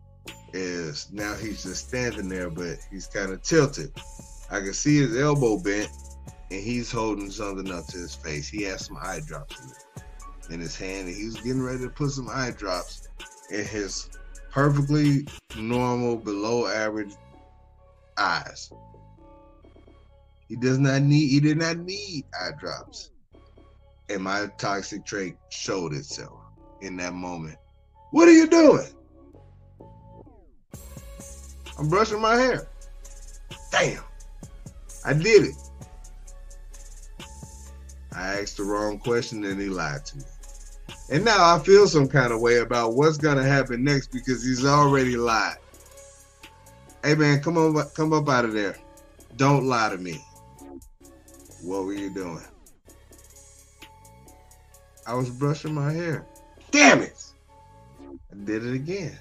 is 0.52 1.10
now 1.12 1.34
he's 1.34 1.62
just 1.62 1.88
standing 1.88 2.28
there, 2.28 2.50
but 2.50 2.78
he's 2.90 3.06
kind 3.06 3.32
of 3.32 3.42
tilted. 3.42 3.92
I 4.50 4.60
can 4.60 4.74
see 4.74 4.98
his 4.98 5.18
elbow 5.18 5.58
bent, 5.58 5.90
and 6.50 6.60
he's 6.60 6.90
holding 6.90 7.30
something 7.30 7.72
up 7.72 7.86
to 7.86 7.98
his 7.98 8.14
face. 8.14 8.48
He 8.48 8.62
has 8.64 8.86
some 8.86 8.98
eye 9.00 9.20
drops 9.26 9.58
in, 10.48 10.54
in 10.54 10.60
his 10.60 10.76
hand, 10.76 11.08
and 11.08 11.16
he's 11.16 11.36
getting 11.36 11.62
ready 11.62 11.80
to 11.80 11.88
put 11.88 12.10
some 12.10 12.28
eye 12.28 12.52
drops 12.56 13.08
in 13.50 13.64
his 13.64 14.10
perfectly 14.50 15.26
normal, 15.56 16.16
below 16.16 16.66
average 16.66 17.14
eyes. 18.18 18.70
He 20.48 20.56
does 20.56 20.78
not 20.78 21.02
need. 21.02 21.28
He 21.28 21.40
did 21.40 21.58
not 21.58 21.78
need 21.78 22.24
eye 22.38 22.50
drops, 22.60 23.10
and 24.10 24.22
my 24.22 24.48
toxic 24.58 25.06
trait 25.06 25.36
showed 25.50 25.94
itself 25.94 26.38
in 26.82 26.96
that 26.98 27.14
moment. 27.14 27.56
What 28.10 28.28
are 28.28 28.32
you 28.32 28.46
doing? 28.46 28.88
I'm 31.82 31.88
brushing 31.88 32.20
my 32.20 32.36
hair. 32.36 32.68
Damn, 33.72 34.04
I 35.04 35.14
did 35.14 35.46
it. 35.46 35.56
I 38.12 38.38
asked 38.38 38.58
the 38.58 38.62
wrong 38.62 39.00
question 39.00 39.42
and 39.42 39.60
he 39.60 39.66
lied 39.66 40.06
to 40.06 40.18
me. 40.18 40.24
And 41.10 41.24
now 41.24 41.56
I 41.56 41.58
feel 41.58 41.88
some 41.88 42.06
kind 42.06 42.32
of 42.32 42.40
way 42.40 42.58
about 42.58 42.94
what's 42.94 43.16
gonna 43.16 43.42
happen 43.42 43.82
next 43.82 44.12
because 44.12 44.44
he's 44.44 44.64
already 44.64 45.16
lied. 45.16 45.56
Hey 47.02 47.16
man, 47.16 47.42
come 47.42 47.58
on, 47.58 47.74
come 47.96 48.12
up 48.12 48.28
out 48.28 48.44
of 48.44 48.52
there. 48.52 48.76
Don't 49.34 49.64
lie 49.66 49.88
to 49.88 49.98
me. 49.98 50.24
What 51.64 51.84
were 51.84 51.94
you 51.94 52.14
doing? 52.14 52.44
I 55.04 55.14
was 55.14 55.30
brushing 55.30 55.74
my 55.74 55.92
hair. 55.92 56.24
Damn 56.70 57.02
it! 57.02 57.24
I 58.30 58.36
did 58.44 58.64
it 58.64 58.72
again. 58.72 59.18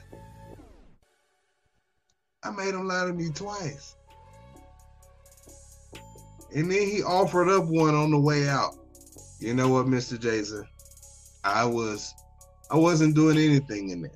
I 2.44 2.50
made 2.52 2.74
him 2.74 2.88
lie 2.88 3.06
to 3.06 3.14
me 3.14 3.30
twice. 3.30 3.96
And 6.54 6.72
then 6.72 6.88
he 6.88 7.04
offered 7.04 7.50
up 7.50 7.66
one 7.66 7.96
on 7.96 8.12
the 8.12 8.20
way 8.20 8.48
out. 8.50 8.76
You 9.40 9.54
know 9.54 9.70
what, 9.70 9.86
Mr. 9.86 10.20
Jason? 10.20 10.68
I 11.44 11.66
was 11.66 12.14
I 12.70 12.78
wasn't 12.78 13.16
doing 13.16 13.38
anything 13.38 13.90
in 13.90 14.02
there. 14.02 14.12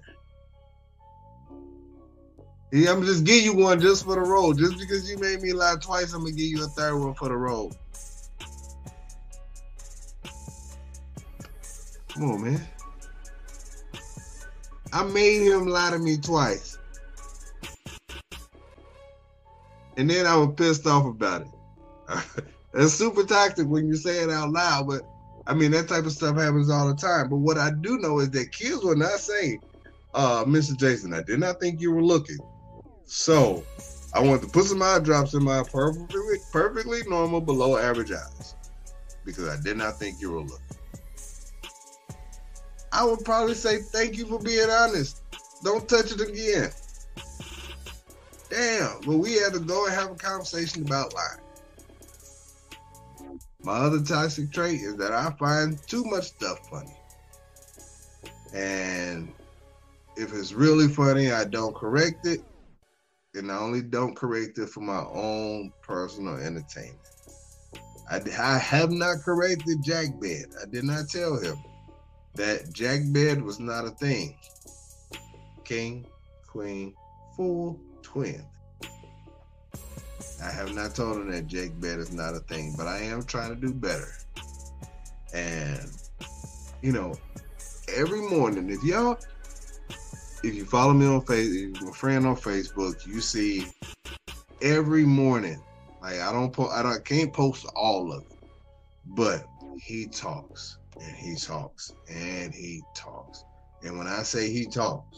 Yeah, 2.71 2.91
I'm 2.91 3.03
just 3.03 3.23
give 3.23 3.43
you 3.43 3.55
one 3.55 3.79
just 3.79 4.05
for 4.05 4.15
the 4.15 4.21
road. 4.21 4.57
Just 4.57 4.77
because 4.77 5.09
you 5.09 5.17
made 5.17 5.41
me 5.41 5.53
lie 5.53 5.75
twice, 5.81 6.13
I'm 6.13 6.21
gonna 6.21 6.31
give 6.31 6.45
you 6.45 6.63
a 6.63 6.67
third 6.67 6.97
one 6.97 7.13
for 7.13 7.29
the 7.29 7.37
road. 7.37 7.73
Come 12.09 12.31
on, 12.31 12.43
man. 12.43 12.67
I 14.93 15.03
made 15.03 15.45
him 15.45 15.67
lie 15.67 15.91
to 15.91 15.99
me 15.99 16.17
twice. 16.17 16.74
And 19.97 20.09
then 20.09 20.25
I 20.25 20.35
was 20.35 20.53
pissed 20.55 20.85
off 20.85 21.05
about 21.05 21.41
it. 21.41 21.47
it's 22.73 22.93
super 22.93 23.23
toxic 23.23 23.67
when 23.67 23.87
you 23.87 23.95
say 23.95 24.23
it 24.23 24.29
out 24.29 24.51
loud, 24.51 24.87
but 24.87 25.01
I 25.47 25.53
mean, 25.53 25.71
that 25.71 25.87
type 25.87 26.05
of 26.05 26.11
stuff 26.11 26.37
happens 26.37 26.69
all 26.69 26.87
the 26.87 26.95
time. 26.95 27.29
But 27.29 27.37
what 27.37 27.57
I 27.57 27.71
do 27.81 27.97
know 27.99 28.19
is 28.19 28.31
that 28.31 28.51
kids 28.51 28.83
will 28.83 28.95
not 28.95 29.19
say, 29.19 29.59
uh, 30.13 30.43
Mr. 30.45 30.77
Jason, 30.77 31.13
I 31.13 31.21
did 31.21 31.39
not 31.39 31.59
think 31.59 31.81
you 31.81 31.91
were 31.91 32.03
looking. 32.03 32.39
So 33.05 33.63
I 34.13 34.19
want 34.21 34.41
to 34.41 34.47
put 34.47 34.65
some 34.65 34.81
eye 34.81 34.99
drops 34.99 35.33
in 35.33 35.43
my 35.43 35.63
perfectly, 35.63 36.37
perfectly 36.51 37.01
normal 37.07 37.41
below 37.41 37.77
average 37.77 38.11
eyes 38.11 38.55
because 39.23 39.47
I 39.47 39.61
did 39.61 39.77
not 39.77 39.97
think 39.99 40.19
you 40.19 40.31
were 40.31 40.41
looking. 40.41 40.57
I 42.91 43.03
would 43.03 43.25
probably 43.25 43.55
say 43.55 43.79
thank 43.79 44.17
you 44.17 44.25
for 44.25 44.39
being 44.39 44.69
honest. 44.69 45.21
Don't 45.63 45.87
touch 45.87 46.11
it 46.11 46.21
again. 46.21 46.71
Damn, 48.55 49.01
but 49.01 49.17
we 49.17 49.33
had 49.33 49.51
to 49.51 49.59
go 49.59 49.85
and 49.85 49.93
have 49.93 50.11
a 50.11 50.15
conversation 50.15 50.83
about 50.83 51.13
lying. 51.13 51.41
My 53.61 53.73
other 53.73 54.01
toxic 54.01 54.49
trait 54.53 54.79
is 54.79 54.95
that 54.95 55.11
I 55.11 55.31
find 55.31 55.77
too 55.87 56.05
much 56.05 56.27
stuff 56.27 56.59
funny. 56.69 56.95
And 58.53 59.33
if 60.15 60.33
it's 60.33 60.53
really 60.53 60.87
funny, 60.87 61.33
I 61.33 61.43
don't 61.43 61.75
correct 61.75 62.25
it. 62.25 62.45
And 63.33 63.51
I 63.51 63.57
only 63.57 63.81
don't 63.81 64.15
correct 64.15 64.57
it 64.57 64.69
for 64.69 64.79
my 64.79 65.03
own 65.03 65.73
personal 65.81 66.37
entertainment. 66.37 66.99
I, 68.09 68.21
I 68.39 68.57
have 68.57 68.89
not 68.89 69.17
corrected 69.17 69.83
Jack 69.83 70.17
Bed. 70.21 70.45
I 70.61 70.65
did 70.71 70.85
not 70.85 71.09
tell 71.09 71.37
him 71.37 71.57
that 72.35 72.71
Jack 72.71 73.01
Bed 73.07 73.41
was 73.41 73.59
not 73.59 73.83
a 73.83 73.89
thing. 73.89 74.37
King, 75.65 76.05
queen, 76.47 76.93
full, 77.35 77.81
I 80.41 80.51
have 80.51 80.73
not 80.73 80.95
told 80.95 81.17
him 81.17 81.31
that 81.31 81.47
Jake 81.47 81.79
Bet 81.79 81.99
is 81.99 82.11
not 82.11 82.35
a 82.35 82.39
thing, 82.39 82.73
but 82.77 82.87
I 82.87 82.99
am 82.99 83.23
trying 83.23 83.49
to 83.49 83.55
do 83.55 83.73
better. 83.73 84.11
And 85.33 85.91
you 86.81 86.91
know, 86.91 87.15
every 87.95 88.21
morning, 88.21 88.69
if 88.69 88.83
y'all, 88.83 89.17
if 90.43 90.55
you 90.55 90.65
follow 90.65 90.93
me 90.93 91.05
on 91.05 91.21
Facebook, 91.21 91.81
my 91.81 91.91
friend 91.91 92.25
on 92.25 92.35
Facebook, 92.35 93.05
you 93.05 93.19
see 93.21 93.65
every 94.61 95.03
morning. 95.03 95.61
Like 96.01 96.19
I 96.19 96.31
don't, 96.31 96.53
po- 96.53 96.69
I 96.69 96.83
don't, 96.83 97.03
can't 97.03 97.33
post 97.33 97.65
all 97.75 98.11
of 98.11 98.21
it, 98.21 98.37
but 99.05 99.45
he 99.77 100.07
talks 100.07 100.77
and 101.01 101.15
he 101.15 101.35
talks 101.35 101.93
and 102.07 102.53
he 102.53 102.81
talks. 102.95 103.43
And 103.83 103.97
when 103.97 104.07
I 104.07 104.23
say 104.23 104.51
he 104.51 104.65
talks, 104.67 105.17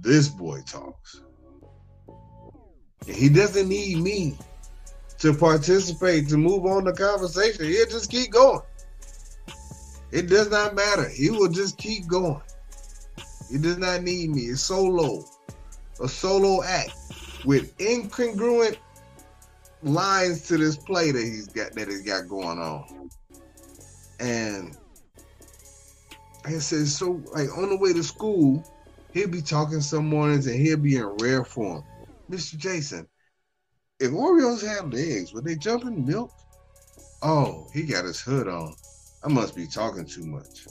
this 0.00 0.28
boy 0.28 0.60
talks. 0.66 1.22
He 3.06 3.28
doesn't 3.28 3.68
need 3.68 3.98
me 3.98 4.36
to 5.18 5.34
participate 5.34 6.28
to 6.28 6.36
move 6.36 6.66
on 6.66 6.84
the 6.84 6.92
conversation. 6.92 7.64
He'll 7.64 7.86
just 7.86 8.10
keep 8.10 8.30
going. 8.30 8.60
It 10.10 10.28
does 10.28 10.50
not 10.50 10.74
matter. 10.74 11.08
He 11.08 11.30
will 11.30 11.48
just 11.48 11.76
keep 11.76 12.06
going. 12.06 12.40
He 13.50 13.58
does 13.58 13.78
not 13.78 14.02
need 14.02 14.30
me. 14.30 14.42
It's 14.42 14.60
solo, 14.60 15.24
a 16.02 16.08
solo 16.08 16.62
act 16.62 16.92
with 17.44 17.76
incongruent 17.78 18.76
lines 19.82 20.46
to 20.48 20.56
this 20.56 20.76
play 20.76 21.12
that 21.12 21.22
he's 21.22 21.48
got 21.48 21.72
that 21.74 21.88
he's 21.88 22.02
got 22.02 22.28
going 22.28 22.58
on. 22.58 23.10
And 24.20 24.76
I 26.44 26.52
said, 26.58 26.86
so 26.88 27.20
like 27.32 27.56
on 27.56 27.68
the 27.68 27.76
way 27.76 27.92
to 27.92 28.02
school, 28.02 28.64
he'll 29.12 29.28
be 29.28 29.42
talking 29.42 29.80
some 29.80 30.06
mornings 30.06 30.46
and 30.46 30.56
he'll 30.56 30.78
be 30.78 30.96
in 30.96 31.06
rare 31.20 31.44
form. 31.44 31.84
Mr. 32.30 32.56
Jason, 32.56 33.06
if 34.00 34.10
Oreos 34.10 34.66
have 34.66 34.92
legs, 34.92 35.32
would 35.32 35.44
they 35.44 35.56
jump 35.56 35.84
in 35.84 36.06
milk? 36.06 36.30
Oh, 37.22 37.66
he 37.72 37.82
got 37.82 38.04
his 38.04 38.20
hood 38.20 38.46
on. 38.46 38.74
I 39.24 39.28
must 39.28 39.56
be 39.56 39.66
talking 39.66 40.04
too 40.04 40.24
much. 40.24 40.66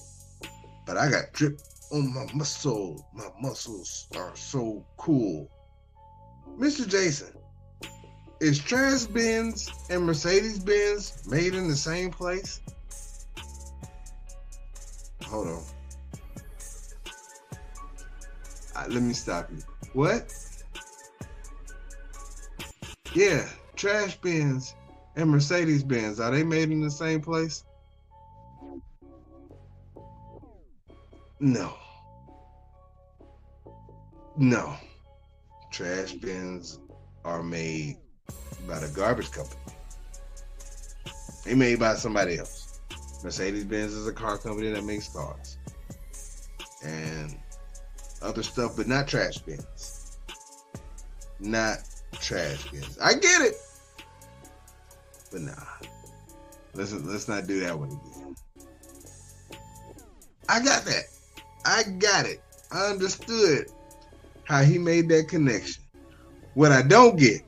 But 0.85 0.97
I 0.97 1.09
got 1.09 1.33
drip 1.33 1.59
on 1.91 2.13
my 2.13 2.25
muscle. 2.33 3.05
My 3.13 3.27
muscles 3.41 4.07
are 4.15 4.35
so 4.35 4.85
cool. 4.97 5.49
Mr. 6.57 6.87
Jason, 6.87 7.33
is 8.39 8.59
Trash 8.59 9.05
Benz 9.05 9.69
and 9.89 10.05
Mercedes 10.05 10.59
Benz 10.59 11.27
made 11.27 11.55
in 11.55 11.67
the 11.67 11.75
same 11.75 12.11
place? 12.11 12.61
Hold 15.23 15.47
on. 15.47 15.63
Right, 18.75 18.89
let 18.89 19.01
me 19.01 19.13
stop 19.13 19.49
you. 19.51 19.57
What? 19.93 20.31
Yeah, 23.13 23.47
trash 23.75 24.17
bins 24.17 24.75
and 25.15 25.29
Mercedes 25.29 25.83
Benz. 25.83 26.19
Are 26.19 26.31
they 26.31 26.43
made 26.43 26.71
in 26.71 26.81
the 26.81 26.91
same 26.91 27.21
place? 27.21 27.63
No. 31.39 31.73
No. 34.37 34.75
Trash 35.71 36.13
bins 36.13 36.79
are 37.25 37.43
made 37.43 37.97
by 38.67 38.79
the 38.79 38.87
garbage 38.89 39.31
company. 39.31 39.59
They 41.45 41.55
made 41.55 41.79
by 41.79 41.95
somebody 41.95 42.37
else. 42.37 42.79
Mercedes 43.23 43.63
Benz 43.63 43.93
is 43.93 44.07
a 44.07 44.13
car 44.13 44.37
company 44.37 44.69
that 44.71 44.83
makes 44.83 45.09
cars. 45.09 45.57
And 46.83 47.37
other 48.21 48.43
stuff, 48.43 48.75
but 48.75 48.87
not 48.87 49.07
trash 49.07 49.37
bins. 49.39 50.17
Not 51.39 51.77
trash 52.13 52.63
cans. 52.65 52.97
I 52.99 53.13
get 53.13 53.41
it, 53.41 53.55
but 55.31 55.41
nah. 55.41 55.53
Let's 56.77 56.93
let's 56.93 57.27
not 57.27 57.47
do 57.47 57.59
that 57.61 57.77
one 57.77 57.89
again. 57.89 58.35
I 60.47 60.63
got 60.63 60.85
that. 60.85 61.03
I 61.65 61.83
got 61.97 62.25
it. 62.25 62.41
I 62.71 62.85
understood 62.85 63.65
how 64.43 64.61
he 64.61 64.77
made 64.77 65.09
that 65.09 65.27
connection. 65.27 65.83
What 66.53 66.71
I 66.71 66.83
don't 66.83 67.17
get 67.17 67.41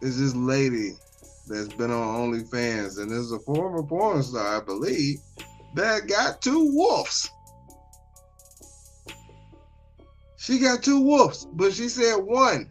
is 0.00 0.18
this 0.18 0.34
lady 0.34 0.92
that's 1.46 1.72
been 1.74 1.90
on 1.90 2.32
OnlyFans 2.32 2.98
and 2.98 3.12
is 3.12 3.32
a 3.32 3.38
former 3.40 3.82
porn 3.82 4.22
star, 4.22 4.56
I 4.56 4.64
believe, 4.64 5.18
that 5.74 6.08
got 6.08 6.40
two 6.40 6.72
wolves. 6.74 7.30
She 10.46 10.60
got 10.60 10.80
two 10.80 11.00
wolves, 11.00 11.44
but 11.54 11.72
she 11.72 11.88
said 11.88 12.18
one. 12.18 12.70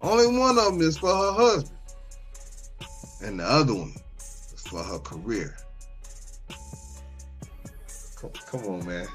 Only 0.00 0.38
one 0.38 0.56
of 0.58 0.64
them 0.64 0.80
is 0.80 0.96
for 0.96 1.10
her 1.14 1.32
husband. 1.32 1.76
And 3.22 3.38
the 3.38 3.44
other 3.44 3.74
one 3.74 3.94
is 4.54 4.62
for 4.66 4.82
her 4.82 4.98
career. 5.00 5.54
Come, 8.46 8.64
on, 8.64 8.86
man. 8.86 9.06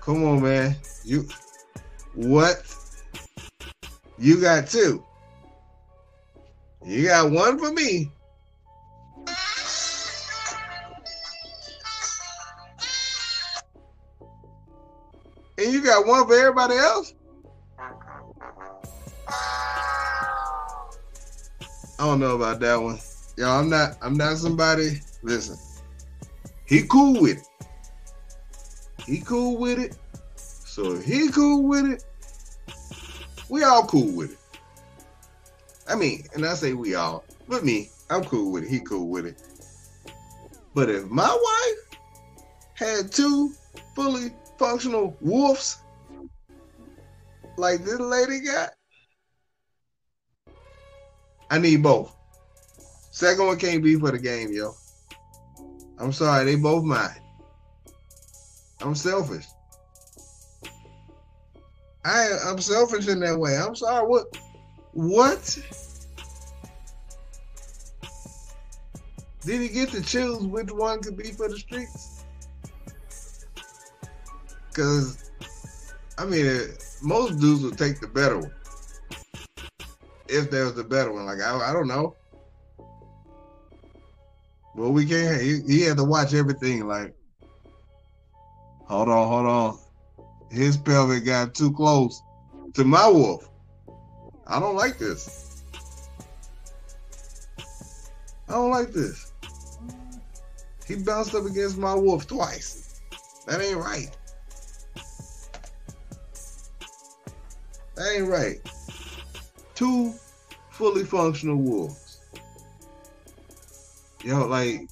Come 0.00 0.22
on, 0.22 0.42
man. 0.44 0.76
You 1.04 1.26
what? 2.14 2.62
You 4.16 4.40
got 4.40 4.68
two. 4.68 5.04
You 6.84 7.06
got 7.08 7.32
one 7.32 7.58
for 7.58 7.72
me. 7.72 8.12
And 15.66 15.74
you 15.74 15.82
got 15.82 16.06
one 16.06 16.24
for 16.28 16.34
everybody 16.34 16.76
else? 16.76 17.12
I 19.28 20.12
don't 21.98 22.20
know 22.20 22.36
about 22.36 22.60
that 22.60 22.76
one. 22.76 23.00
Yo, 23.36 23.50
I'm 23.50 23.68
not 23.68 23.96
I'm 24.00 24.16
not 24.16 24.36
somebody. 24.36 25.00
Listen. 25.24 25.58
He 26.66 26.82
cool 26.86 27.20
with 27.20 27.38
it. 27.38 27.48
He 29.06 29.18
cool 29.22 29.58
with 29.58 29.80
it. 29.80 29.98
So 30.36 30.92
if 30.92 31.04
he 31.04 31.32
cool 31.32 31.64
with 31.64 31.86
it, 31.86 32.04
we 33.48 33.64
all 33.64 33.84
cool 33.86 34.12
with 34.12 34.34
it. 34.34 34.38
I 35.88 35.96
mean, 35.96 36.28
and 36.34 36.46
I 36.46 36.54
say 36.54 36.74
we 36.74 36.94
all, 36.94 37.24
but 37.48 37.64
me, 37.64 37.90
I'm 38.08 38.22
cool 38.22 38.52
with 38.52 38.62
it. 38.62 38.68
He 38.68 38.78
cool 38.78 39.08
with 39.08 39.26
it. 39.26 39.42
But 40.74 40.90
if 40.90 41.06
my 41.06 41.26
wife 41.26 41.98
had 42.74 43.10
two 43.10 43.52
fully 43.96 44.30
functional 44.58 45.16
wolves 45.20 45.82
like 47.56 47.84
this 47.84 48.00
lady 48.00 48.40
got, 48.40 48.70
I 51.50 51.58
need 51.58 51.82
both. 51.82 52.14
Second 53.10 53.46
one 53.46 53.58
can't 53.58 53.82
be 53.82 53.96
for 53.96 54.10
the 54.10 54.18
game, 54.18 54.52
yo. 54.52 54.74
I'm 55.98 56.12
sorry, 56.12 56.44
they 56.44 56.56
both 56.56 56.84
mine. 56.84 57.22
I'm 58.80 58.94
selfish. 58.94 59.46
I 62.04 62.28
I'm 62.46 62.60
selfish 62.60 63.08
in 63.08 63.20
that 63.20 63.38
way. 63.38 63.56
I'm 63.56 63.74
sorry. 63.74 64.06
What? 64.06 64.38
What? 64.92 65.58
Did 69.44 69.60
he 69.60 69.68
get 69.68 69.90
to 69.90 70.02
choose 70.02 70.42
which 70.42 70.70
one 70.70 71.02
could 71.02 71.16
be 71.16 71.32
for 71.32 71.48
the 71.48 71.58
streets? 71.58 72.15
Because, 74.76 75.30
I 76.18 76.26
mean, 76.26 76.68
most 77.02 77.40
dudes 77.40 77.62
would 77.62 77.78
take 77.78 77.98
the 77.98 78.06
better 78.06 78.38
one. 78.38 78.52
If 80.28 80.50
there 80.50 80.64
was 80.64 80.76
a 80.76 80.84
better 80.84 81.10
one. 81.12 81.24
Like, 81.24 81.40
I, 81.40 81.70
I 81.70 81.72
don't 81.72 81.88
know. 81.88 82.14
Well, 84.74 84.92
we 84.92 85.06
can't. 85.06 85.40
He, 85.40 85.62
he 85.66 85.80
had 85.80 85.96
to 85.96 86.04
watch 86.04 86.34
everything. 86.34 86.86
Like, 86.86 87.14
hold 88.84 89.08
on, 89.08 89.28
hold 89.28 89.46
on. 89.46 89.78
His 90.50 90.76
pelvic 90.76 91.24
got 91.24 91.54
too 91.54 91.72
close 91.72 92.20
to 92.74 92.84
my 92.84 93.08
wolf. 93.08 93.48
I 94.46 94.60
don't 94.60 94.76
like 94.76 94.98
this. 94.98 95.62
I 98.46 98.52
don't 98.52 98.70
like 98.70 98.90
this. 98.90 99.32
He 100.86 100.96
bounced 100.96 101.34
up 101.34 101.46
against 101.46 101.78
my 101.78 101.94
wolf 101.94 102.26
twice. 102.26 103.00
That 103.46 103.62
ain't 103.62 103.78
right. 103.78 104.14
That 107.96 108.14
ain't 108.14 108.28
right. 108.28 108.60
Two 109.74 110.14
fully 110.70 111.04
functional 111.04 111.56
wolves. 111.56 112.20
Yo, 114.22 114.46
like 114.46 114.88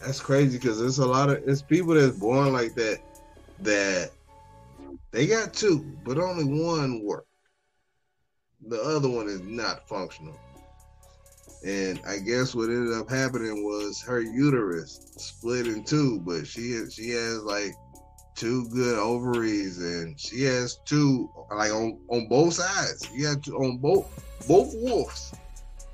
that's 0.00 0.20
crazy 0.20 0.58
because 0.58 0.78
there's 0.78 0.98
a 0.98 1.06
lot 1.06 1.30
of 1.30 1.42
it's 1.46 1.62
people 1.62 1.94
that's 1.94 2.16
born 2.16 2.52
like 2.52 2.74
that 2.74 3.00
that 3.60 4.10
they 5.10 5.26
got 5.26 5.54
two, 5.54 5.84
but 6.04 6.18
only 6.18 6.44
one 6.44 7.02
work. 7.02 7.26
The 8.66 8.80
other 8.80 9.08
one 9.08 9.28
is 9.28 9.40
not 9.40 9.88
functional. 9.88 10.38
And 11.64 12.00
I 12.06 12.18
guess 12.18 12.54
what 12.54 12.68
ended 12.68 12.94
up 12.94 13.10
happening 13.10 13.64
was 13.64 14.02
her 14.02 14.20
uterus 14.20 15.12
split 15.16 15.66
in 15.66 15.82
two, 15.84 16.20
but 16.20 16.46
she 16.46 16.78
she 16.90 17.10
has 17.10 17.42
like 17.42 17.74
two 18.38 18.68
good 18.68 18.96
ovaries 18.96 19.78
and 19.78 20.18
she 20.18 20.44
has 20.44 20.76
two 20.84 21.28
like 21.50 21.72
on 21.72 21.98
on 22.08 22.28
both 22.28 22.54
sides. 22.54 23.10
You 23.12 23.24
got 23.24 23.42
two 23.42 23.56
on 23.56 23.78
both 23.78 24.06
both 24.46 24.72
wolves. 24.76 25.34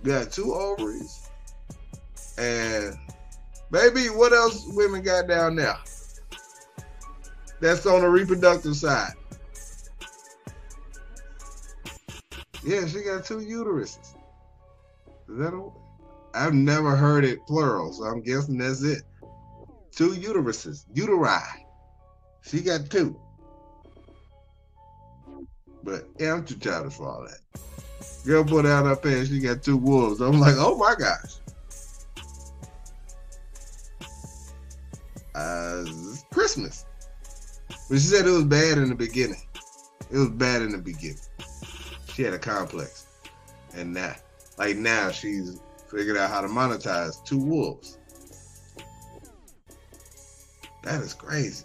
Got 0.02 0.30
two 0.30 0.52
ovaries. 0.52 1.30
And 2.36 2.98
baby, 3.70 4.08
what 4.08 4.34
else 4.34 4.62
women 4.74 5.02
got 5.02 5.26
down 5.26 5.56
there? 5.56 5.78
That's 7.60 7.86
on 7.86 8.02
the 8.02 8.08
reproductive 8.08 8.76
side. 8.76 9.14
Yeah, 12.62 12.86
she 12.86 13.02
got 13.02 13.24
two 13.24 13.38
uteruses. 13.38 14.16
Is 15.28 15.38
that 15.38 15.72
I've 16.34 16.52
never 16.52 16.94
heard 16.94 17.24
it 17.24 17.46
plural, 17.46 17.92
so 17.94 18.04
I'm 18.04 18.20
guessing 18.20 18.58
that's 18.58 18.82
it. 18.82 19.02
Two 19.92 20.10
uteruses, 20.10 20.84
uteri. 20.94 21.63
She 22.46 22.60
got 22.60 22.90
two. 22.90 23.18
But 25.82 26.08
yeah, 26.18 26.34
I'm 26.34 26.44
too 26.44 26.56
childish 26.56 26.94
for 26.94 27.08
all 27.08 27.26
that. 27.26 27.38
Girl 28.24 28.44
put 28.44 28.66
out 28.66 28.86
her 28.86 28.96
pants, 28.96 29.30
she 29.30 29.40
got 29.40 29.62
two 29.62 29.76
wolves. 29.76 30.20
I'm 30.20 30.40
like, 30.40 30.54
oh 30.56 30.76
my 30.76 30.94
gosh. 30.98 31.36
Uh, 35.34 35.84
Christmas. 36.32 36.86
But 37.68 37.96
she 37.96 38.06
said 38.06 38.26
it 38.26 38.30
was 38.30 38.44
bad 38.44 38.78
in 38.78 38.88
the 38.88 38.94
beginning. 38.94 39.42
It 40.10 40.16
was 40.16 40.30
bad 40.30 40.62
in 40.62 40.72
the 40.72 40.78
beginning. 40.78 41.18
She 42.14 42.22
had 42.22 42.32
a 42.32 42.38
complex. 42.38 43.06
And 43.74 43.92
now, 43.92 44.14
like 44.58 44.76
now, 44.76 45.10
she's 45.10 45.60
figured 45.90 46.16
out 46.16 46.30
how 46.30 46.40
to 46.40 46.48
monetize 46.48 47.22
two 47.24 47.38
wolves. 47.38 47.98
That 50.82 51.00
is 51.02 51.12
crazy. 51.14 51.64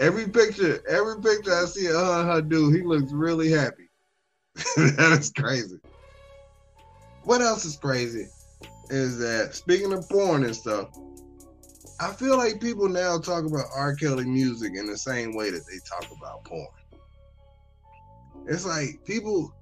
Every 0.00 0.28
picture, 0.28 0.82
every 0.88 1.20
picture 1.20 1.54
I 1.54 1.66
see 1.66 1.86
of 1.86 1.92
her 1.94 2.24
her 2.24 2.42
dude, 2.42 2.74
he 2.74 2.82
looks 2.82 3.12
really 3.12 3.50
happy. 3.50 3.90
that 4.76 5.16
is 5.20 5.30
crazy. 5.30 5.78
What 7.24 7.42
else 7.42 7.66
is 7.66 7.76
crazy 7.76 8.26
is 8.88 9.18
that 9.18 9.54
speaking 9.54 9.92
of 9.92 10.08
porn 10.08 10.44
and 10.44 10.56
stuff, 10.56 10.88
I 12.00 12.12
feel 12.14 12.38
like 12.38 12.62
people 12.62 12.88
now 12.88 13.18
talk 13.18 13.44
about 13.44 13.66
R. 13.76 13.94
Kelly 13.94 14.24
music 14.24 14.72
in 14.74 14.86
the 14.86 14.96
same 14.96 15.36
way 15.36 15.50
that 15.50 15.64
they 15.70 15.78
talk 15.86 16.10
about 16.16 16.44
porn. 16.46 16.66
It's 18.46 18.64
like 18.64 18.98
people 19.04 19.54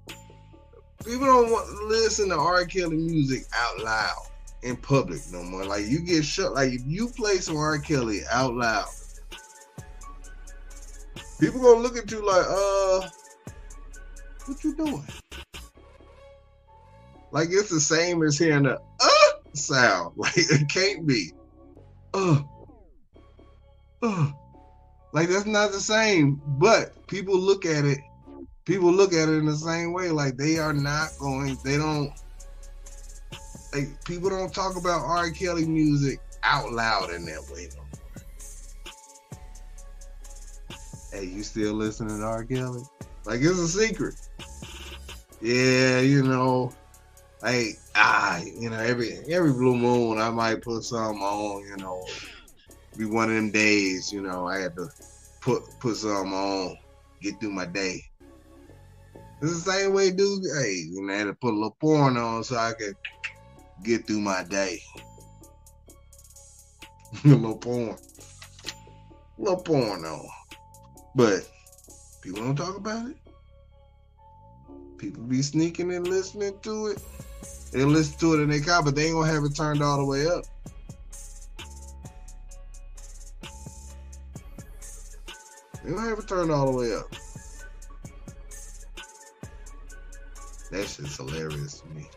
people 1.04 1.26
don't 1.26 1.50
want 1.50 1.66
to 1.66 1.86
listen 1.86 2.28
to 2.28 2.36
R. 2.36 2.64
Kelly 2.64 2.96
music 2.96 3.42
out 3.56 3.80
loud 3.80 4.14
in 4.62 4.76
public 4.76 5.20
no 5.32 5.42
more. 5.42 5.64
Like 5.64 5.86
you 5.86 6.00
get 6.00 6.24
shut. 6.24 6.54
Like 6.54 6.72
if 6.72 6.82
you 6.86 7.08
play 7.16 7.38
some 7.38 7.56
R. 7.56 7.78
Kelly 7.78 8.20
out 8.30 8.54
loud, 8.54 8.86
people 11.40 11.60
gonna 11.60 11.80
look 11.80 11.96
at 11.96 12.10
you 12.10 12.24
like, 12.24 12.46
uh, 12.46 13.08
what 14.46 14.64
you 14.64 14.74
doing? 14.74 15.04
Like 17.30 17.48
it's 17.50 17.70
the 17.70 17.80
same 17.80 18.22
as 18.22 18.38
hearing 18.38 18.64
the 18.64 18.78
uh 18.78 19.54
sound. 19.54 20.14
Like 20.16 20.36
it 20.36 20.68
can't 20.68 21.06
be. 21.06 21.32
Uh, 22.14 22.40
uh. 24.02 24.30
Like 25.12 25.28
that's 25.28 25.46
not 25.46 25.72
the 25.72 25.80
same. 25.80 26.40
But 26.46 27.06
people 27.06 27.38
look 27.38 27.66
at 27.66 27.84
it 27.84 27.98
people 28.68 28.92
look 28.92 29.14
at 29.14 29.30
it 29.30 29.38
in 29.38 29.46
the 29.46 29.56
same 29.56 29.92
way. 29.94 30.10
Like 30.10 30.36
they 30.36 30.58
are 30.58 30.74
not 30.74 31.08
going, 31.18 31.56
they 31.64 31.78
don't 31.78 32.12
like 33.72 34.04
people 34.04 34.28
don't 34.28 34.54
talk 34.54 34.76
about 34.76 35.04
R. 35.04 35.30
Kelly 35.30 35.66
music 35.66 36.20
out 36.44 36.70
loud 36.72 37.10
in 37.10 37.24
that 37.24 37.50
way 37.52 37.68
Hey, 41.12 41.24
you 41.24 41.42
still 41.42 41.74
listening 41.74 42.18
to 42.18 42.24
R. 42.24 42.44
Kelly? 42.44 42.82
Like 43.24 43.40
it's 43.40 43.58
a 43.58 43.68
secret. 43.68 44.14
Yeah, 45.40 46.00
you 46.00 46.22
know, 46.22 46.72
like 47.42 47.78
ah, 47.94 48.40
you 48.42 48.70
know, 48.70 48.78
every 48.78 49.18
every 49.30 49.52
blue 49.52 49.76
moon 49.76 50.18
I 50.18 50.30
might 50.30 50.62
put 50.62 50.82
some 50.84 51.22
on, 51.22 51.66
you 51.66 51.76
know. 51.76 52.04
Be 52.96 53.04
one 53.04 53.28
of 53.28 53.36
them 53.36 53.50
days, 53.50 54.12
you 54.12 54.22
know, 54.22 54.46
I 54.48 54.58
had 54.58 54.74
to 54.76 54.88
put 55.40 55.62
put 55.78 55.96
some 55.96 56.32
on, 56.32 56.76
get 57.22 57.38
through 57.38 57.52
my 57.52 57.66
day. 57.66 58.04
It's 59.40 59.64
the 59.64 59.70
same 59.70 59.92
way, 59.92 60.10
dude. 60.10 60.42
Hey, 60.60 60.84
you 60.90 61.02
know, 61.02 61.12
I 61.12 61.18
had 61.18 61.24
to 61.24 61.34
put 61.34 61.52
a 61.52 61.56
little 61.56 61.76
porn 61.80 62.16
on 62.16 62.42
so 62.42 62.56
I 62.56 62.72
could 62.72 62.96
get 63.84 64.06
through 64.06 64.20
my 64.20 64.42
day. 64.42 64.80
a 67.24 67.28
little 67.28 67.56
porn. 67.56 67.96
A 69.38 69.40
little 69.40 69.62
porn 69.62 70.04
on. 70.04 70.28
But 71.18 71.50
people 72.22 72.44
don't 72.44 72.54
talk 72.54 72.76
about 72.76 73.08
it. 73.08 73.16
People 74.98 75.24
be 75.24 75.42
sneaking 75.42 75.92
and 75.92 76.06
listening 76.06 76.56
to 76.62 76.86
it. 76.86 77.02
They 77.72 77.84
listen 77.84 78.16
to 78.20 78.34
it 78.34 78.42
in 78.44 78.50
their 78.50 78.60
car, 78.60 78.84
but 78.84 78.94
they 78.94 79.06
ain't 79.06 79.14
gonna 79.14 79.32
have 79.32 79.42
it 79.42 79.56
turned 79.56 79.82
all 79.82 79.96
the 79.96 80.04
way 80.04 80.28
up. 80.28 80.44
They 85.82 85.90
don't 85.90 86.08
have 86.08 86.20
it 86.20 86.28
turned 86.28 86.52
all 86.52 86.70
the 86.70 86.78
way 86.78 86.94
up. 86.94 87.10
That 90.70 90.86
shit's 90.86 91.16
hilarious 91.16 91.80
to 91.80 91.88
me. 91.88 92.08